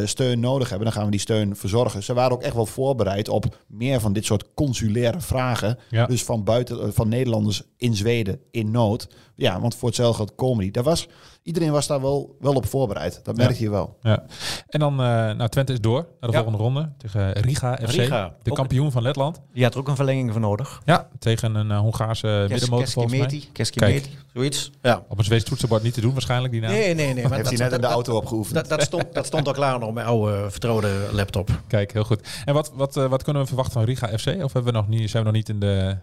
steun 0.05 0.41
nodig 0.41 0.69
hebben... 0.69 0.87
dan 0.87 0.97
gaan 0.97 1.05
we 1.05 1.11
die 1.11 1.21
steun 1.21 1.57
verzorgen. 1.57 2.03
Ze 2.03 2.15
waren 2.15 2.33
ook 2.33 2.43
echt 2.43 2.55
wel 2.55 2.67
voorbereid 2.67 3.29
op 3.29 3.57
meer 3.67 4.01
van 4.01 4.13
dit 4.13 4.25
soort 4.25 4.55
consulaire 4.55 5.21
vragen. 5.21 5.79
Dus 6.07 6.25
van, 6.25 6.45
buiten, 6.45 6.95
van 6.95 7.09
Nederlanders 7.09 7.63
in 7.77 7.97
Zweden 7.97 8.41
in 8.51 8.71
nood. 8.89 9.09
Ja, 9.37 9.61
want 9.61 9.75
voor 9.75 9.89
hetzelfde 9.89 10.17
geld 10.17 10.35
komen 10.35 10.59
die. 10.63 10.73
Daar 10.73 10.83
was, 10.83 11.09
iedereen 11.43 11.71
was 11.71 11.87
daar 11.87 12.01
wel, 12.01 12.37
wel 12.41 12.55
op 12.55 12.67
voorbereid. 12.67 13.21
Dat 13.23 13.37
merk 13.37 13.57
je 13.57 13.71
wel. 13.71 13.97
Ja. 14.03 14.25
En 14.69 14.81
dan, 14.81 14.93
eh 14.93 15.07
nou, 15.07 15.49
Twente 15.49 15.73
is 15.73 15.81
door 15.81 16.07
naar 16.21 16.31
de 16.31 16.37
Ja. 16.37 16.43
volgende 16.43 16.59
ronde 16.59 16.93
tegen 16.99 17.33
Riga 17.33 17.79
FC, 17.83 17.91
Riga. 17.91 18.35
de 18.43 18.53
kampioen 18.53 18.93
van 18.93 19.03
Letland. 19.03 19.41
Die 19.53 19.63
had 19.65 19.75
er 19.75 19.81
ook 19.81 19.89
een 19.89 19.97
verlenging 19.97 20.33
voor 20.33 20.41
nodig. 20.41 20.83
Ja, 20.85 21.09
tegen 21.19 21.55
een 21.55 21.71
eh, 21.71 21.79
Hongaarse 21.79 22.47
middenmotor 22.49 22.89
volgens 22.89 23.15
mij. 23.19 23.27
Keskimeti. 23.27 23.53
Keskimeti. 23.53 24.11
Zoiets. 24.35 24.71
Ja. 24.83 25.05
Op 25.09 25.19
een 25.19 25.25
Zweeds 25.25 25.45
toetsenbord 25.45 25.83
niet 25.83 25.95
te 25.95 26.01
doen 26.01 26.13
waarschijnlijk 26.13 26.53
die 26.53 26.61
naam. 26.63 26.71
Nee, 26.71 26.95
nee, 26.95 27.15
nee. 27.15 27.29
Maar 27.29 27.37
Heeft 27.37 27.49
hij 27.49 27.59
net 27.59 27.73
in 27.73 27.81
de 27.81 27.87
auto 27.87 28.17
opgeoefend. 28.17 28.55
Dat, 28.55 28.69
dat, 28.69 28.83
stond, 28.83 29.05
dat 29.15 29.27
stond 29.27 29.47
al 29.47 29.53
klaar 29.53 29.79
nog 29.79 29.89
op 29.89 29.95
mijn 29.95 30.07
oude 30.07 30.37
eh, 30.37 30.51
vertrouwde 30.51 31.09
laptop. 31.13 31.51
Kijk, 31.67 31.93
heel 31.93 32.05
goed. 32.05 32.29
En 32.45 32.55
wat, 32.55 32.73
wat, 32.75 32.97
eh, 32.97 33.07
wat 33.07 33.23
kunnen 33.23 33.43
we 33.43 33.49
verwachten 33.49 33.75
van 33.75 33.85
Riga 33.85 34.07
FC? 34.07 34.27
Of 34.45 34.53
hebben 34.53 34.73
we 34.73 34.79
nog 34.79 34.89
niet, 34.89 35.11
zijn 35.11 35.23
we 35.25 35.29
nog 35.29 35.39
niet 35.39 35.49
in 35.49 35.61
de... 35.61 35.97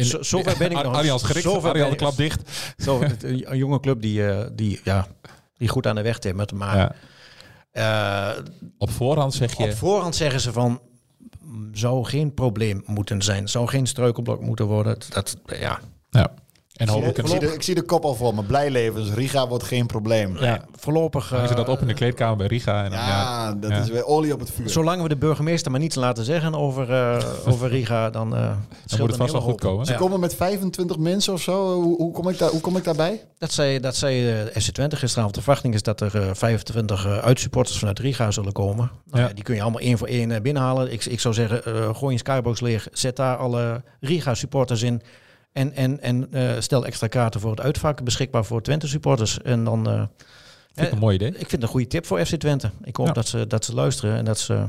Zo- 0.00 0.22
zover 0.22 0.54
ben 0.58 0.70
ik 0.70 0.72
nog. 0.82 0.96
Gericht, 0.96 1.46
Allianz 1.46 1.62
ben 1.72 1.90
ik- 1.90 1.96
klap 1.96 2.16
dicht. 2.16 2.50
Zo, 2.76 3.00
een, 3.20 3.56
jonge 3.56 3.80
club 3.80 4.00
die, 4.02 4.26
eh, 4.26 4.46
die, 4.52 4.80
ja, 4.84 5.06
die 5.56 5.68
goed 5.68 5.86
aan 5.86 5.94
de 5.94 6.02
weg 6.02 6.18
timmert. 6.18 6.52
Maar 6.52 6.76
Ja. 6.76 6.94
eh, 8.36 8.42
Op 8.78 8.90
voorhand 8.90 9.34
zeg 9.34 9.56
je... 9.56 9.64
op 9.64 9.72
voorhand 9.74 10.16
zeggen 10.16 10.40
ze 10.40 10.52
van... 10.52 10.80
zou 11.72 12.04
geen 12.04 12.34
probleem 12.34 12.82
moeten 12.86 13.22
zijn. 13.22 13.48
Zou 13.48 13.68
geen 13.68 13.86
struikelblok 13.86 14.40
moeten 14.40 14.64
worden. 14.66 14.96
Dat, 15.08 15.36
ja. 15.60 15.80
Ja. 16.10 16.32
En 16.80 16.86
Ik 16.86 16.92
zie, 16.92 17.00
de, 17.02 17.08
ik, 17.20 17.26
zie 17.26 17.38
de, 17.38 17.46
ik 17.54 17.62
zie 17.62 17.74
de 17.74 17.82
kop 17.82 18.04
al 18.04 18.14
voor 18.14 18.34
me. 18.34 18.42
Blijlevens. 18.42 19.10
Riga 19.12 19.48
wordt 19.48 19.64
geen 19.64 19.86
probleem. 19.86 20.36
Ja. 20.38 20.64
Voorlopig, 20.76 21.28
hangen 21.30 21.48
ze 21.48 21.54
dat 21.54 21.66
eh, 21.66 21.72
op 21.72 21.80
in 21.80 21.86
de 21.86 21.94
kleedkamer 21.94 22.36
bij 22.36 22.46
Riga. 22.46 22.84
En 22.84 22.90
dan, 22.90 22.98
ja. 22.98 23.06
Ja, 23.08 23.54
dat 23.54 23.70
Ja. 23.70 23.76
is 23.78 23.88
weer 23.88 24.04
olie 24.06 24.32
op 24.32 24.40
het 24.40 24.50
vuur. 24.50 24.70
zolang 24.70 25.02
we 25.02 25.08
de 25.08 25.16
burgemeester 25.16 25.70
maar 25.70 25.80
niets 25.80 25.94
laten 25.94 26.24
zeggen 26.24 26.54
over, 26.54 26.90
eh, 26.92 27.24
over 27.46 27.68
Riga, 27.68 28.10
dan, 28.10 28.34
eh 28.36 28.40
Dan 28.40 28.98
moet 28.98 29.08
het 29.08 29.16
vast 29.16 29.32
wel 29.32 29.40
goed 29.40 29.60
komen. 29.60 29.86
Ze 29.86 29.92
Ja. 29.92 29.98
komen 29.98 30.20
met 30.20 30.34
25 30.34 30.98
mensen 30.98 31.32
of 31.32 31.40
zo. 31.40 31.74
Hoe, 31.82 31.96
hoe, 31.96 32.12
kom, 32.12 32.28
ik 32.28 32.38
daar, 32.38 32.50
hoe 32.50 32.60
kom 32.60 32.76
ik 32.76 32.84
daarbij? 32.84 33.24
Dat 33.38 33.52
zei, 33.52 33.80
dat 33.80 33.96
zei 33.96 34.30
eh, 34.30 34.60
FC 34.62 34.70
Twente 34.70 34.96
gisteravond. 34.96 35.34
De 35.34 35.40
verwachting 35.42 35.74
is 35.74 35.82
dat 35.82 36.00
er 36.00 36.16
eh, 36.22 36.30
25 36.32 37.06
eh, 37.06 37.18
uitsupporters 37.18 37.78
vanuit 37.78 37.98
Riga 37.98 38.30
zullen 38.30 38.52
komen. 38.52 38.90
Nou, 39.10 39.22
Ja. 39.22 39.28
ja, 39.28 39.34
die 39.34 39.44
kun 39.44 39.54
je 39.54 39.62
allemaal 39.62 39.80
één 39.80 39.98
voor 39.98 40.08
één 40.08 40.30
eh, 40.30 40.40
binnenhalen. 40.40 40.92
Ik, 40.92 41.04
ik 41.04 41.20
zou 41.20 41.34
zeggen, 41.34 41.64
eh 41.64 41.94
gooi 41.94 42.12
een 42.12 42.18
skybox 42.18 42.60
leeg. 42.60 42.88
Zet 42.92 43.16
daar 43.16 43.36
alle 43.36 43.82
Riga 44.00 44.34
supporters 44.34 44.82
in. 44.82 45.02
En, 45.52 45.74
en, 45.74 46.00
en 46.00 46.32
eh, 46.32 46.50
stel 46.60 46.86
extra 46.86 47.06
kaarten 47.06 47.40
voor 47.40 47.50
het 47.50 47.60
uitvak 47.60 48.04
beschikbaar 48.04 48.44
voor 48.44 48.62
Twente 48.62 48.88
supporters. 48.88 49.42
En 49.42 49.64
dan... 49.64 49.88
eh, 49.88 50.02
Vind 50.74 50.86
ik 50.86 50.92
een 50.92 50.98
mooi 50.98 51.14
idee. 51.14 51.28
ik 51.28 51.36
vind 51.36 51.50
het 51.52 51.62
een 51.62 51.68
goede 51.68 51.86
tip 51.86 52.06
voor 52.06 52.24
FC 52.26 52.34
Twente. 52.34 52.70
Ik 52.84 52.96
hoop 52.96 53.06
Ja. 53.06 53.12
dat, 53.12 53.28
ze, 53.28 53.46
dat 53.46 53.64
ze 53.64 53.74
luisteren 53.74 54.16
en 54.16 54.24
dat 54.24 54.38
ze 54.38 54.64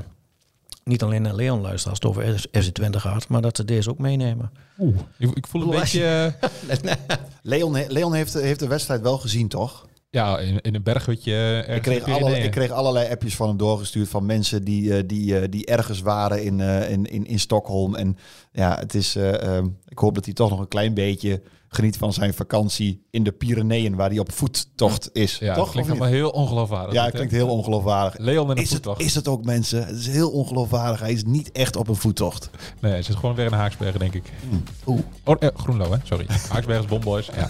niet 0.84 1.04
alleen 1.04 1.22
naar 1.22 1.36
Leon 1.36 1.62
luisteren 1.62 1.90
als 1.90 2.00
het 2.00 2.06
over 2.28 2.40
FC 2.64 2.74
Twente 2.74 3.00
gaat, 3.00 3.28
maar 3.28 3.42
dat 3.42 3.56
ze 3.58 3.66
deze 3.66 3.90
ook 3.90 3.98
meenemen. 3.98 4.52
Oeh, 4.80 4.98
ik, 5.18 5.32
ik 5.36 5.48
voel 5.48 5.62
een 5.62 5.80
beetje... 5.80 6.34
eh, 6.68 6.94
Leon, 7.42 7.86
Leon 7.88 8.14
heeft, 8.14 8.34
heeft 8.34 8.60
de 8.60 8.68
wedstrijd 8.68 9.02
wel 9.02 9.18
gezien, 9.18 9.48
toch? 9.48 9.88
Ja, 10.12 10.40
in, 10.40 10.62
in 10.62 10.76
een 10.76 10.84
berghutje. 10.84 11.66
Ik 11.68 11.82
kreeg, 11.82 12.04
Pyreneeën. 12.04 12.44
ik 12.44 12.52
kreeg 12.52 12.72
allerlei 12.72 13.12
appjes 13.12 13.36
van 13.36 13.48
hem 13.48 13.58
doorgestuurd 13.58 14.10
van 14.10 14.26
mensen 14.26 14.64
die, 14.64 14.98
eh, 14.98 15.04
die, 15.06 15.40
eh, 15.40 15.48
die 15.50 15.66
ergens 15.66 16.02
waren 16.02 16.44
in, 16.44 16.62
eh, 16.62 16.90
in, 16.90 17.06
in, 17.06 17.26
in 17.26 17.40
Stockholm. 17.40 17.96
En 17.96 18.18
ja, 18.52 18.78
het 18.80 18.94
is, 18.94 19.16
eh, 19.16 19.56
ehm, 19.58 19.68
ik 19.88 19.98
hoop 19.98 20.16
dat 20.16 20.26
hij 20.26 20.34
toch 20.34 20.50
nog 20.50 20.60
een 20.60 20.68
klein 20.68 20.94
beetje 20.94 21.42
geniet 21.68 21.98
van 21.98 22.14
zijn 22.14 22.34
vakantie 22.34 23.06
in 23.12 23.24
de 23.24 23.32
Pyreneeën, 23.32 23.96
waar 23.96 24.10
hij 24.10 24.20
op 24.20 24.32
voettocht 24.32 25.10
is. 25.14 25.38
Ja, 25.38 25.54
toch? 25.54 25.72
klinkt 25.72 25.90
allemaal 25.90 26.08
heel 26.08 26.30
ongeloofwaardig. 26.30 26.94
ja, 26.94 27.04
het 27.04 27.14
klinkt 27.14 27.32
heel 27.32 27.50
ongeloofwaardig. 27.50 28.18
Leon 28.18 28.52
en 28.52 28.58
een 28.58 28.64
Is 28.64 28.72
het, 28.72 28.88
is 28.98 29.16
het 29.16 29.28
ook, 29.28 29.46
mensen? 29.46 29.86
Het 29.86 29.98
is 29.98 30.08
heel 30.08 30.32
ongeloofwaardig. 30.32 31.00
Hij 31.00 31.12
is 31.12 31.24
niet 31.24 31.52
echt 31.52 31.76
op 31.76 31.88
een 31.88 31.96
voettocht. 31.96 32.50
Nee, 32.80 32.94
het 32.94 33.06
zit 33.06 33.16
gewoon 33.16 33.36
weer 33.36 33.46
in 33.46 33.52
Haaksbergen, 33.52 34.00
denk 34.00 34.14
ik. 34.14 34.24
Oeh. 34.86 35.00
Oh, 35.24 35.36
eh, 35.40 35.50
Groenlo, 35.56 35.92
hè? 35.92 35.98
Sorry. 36.04 36.26
Haaksbergen 36.52 36.84
is 36.84 36.90
Bomboys. 36.90 37.30
Ja. 37.36 37.50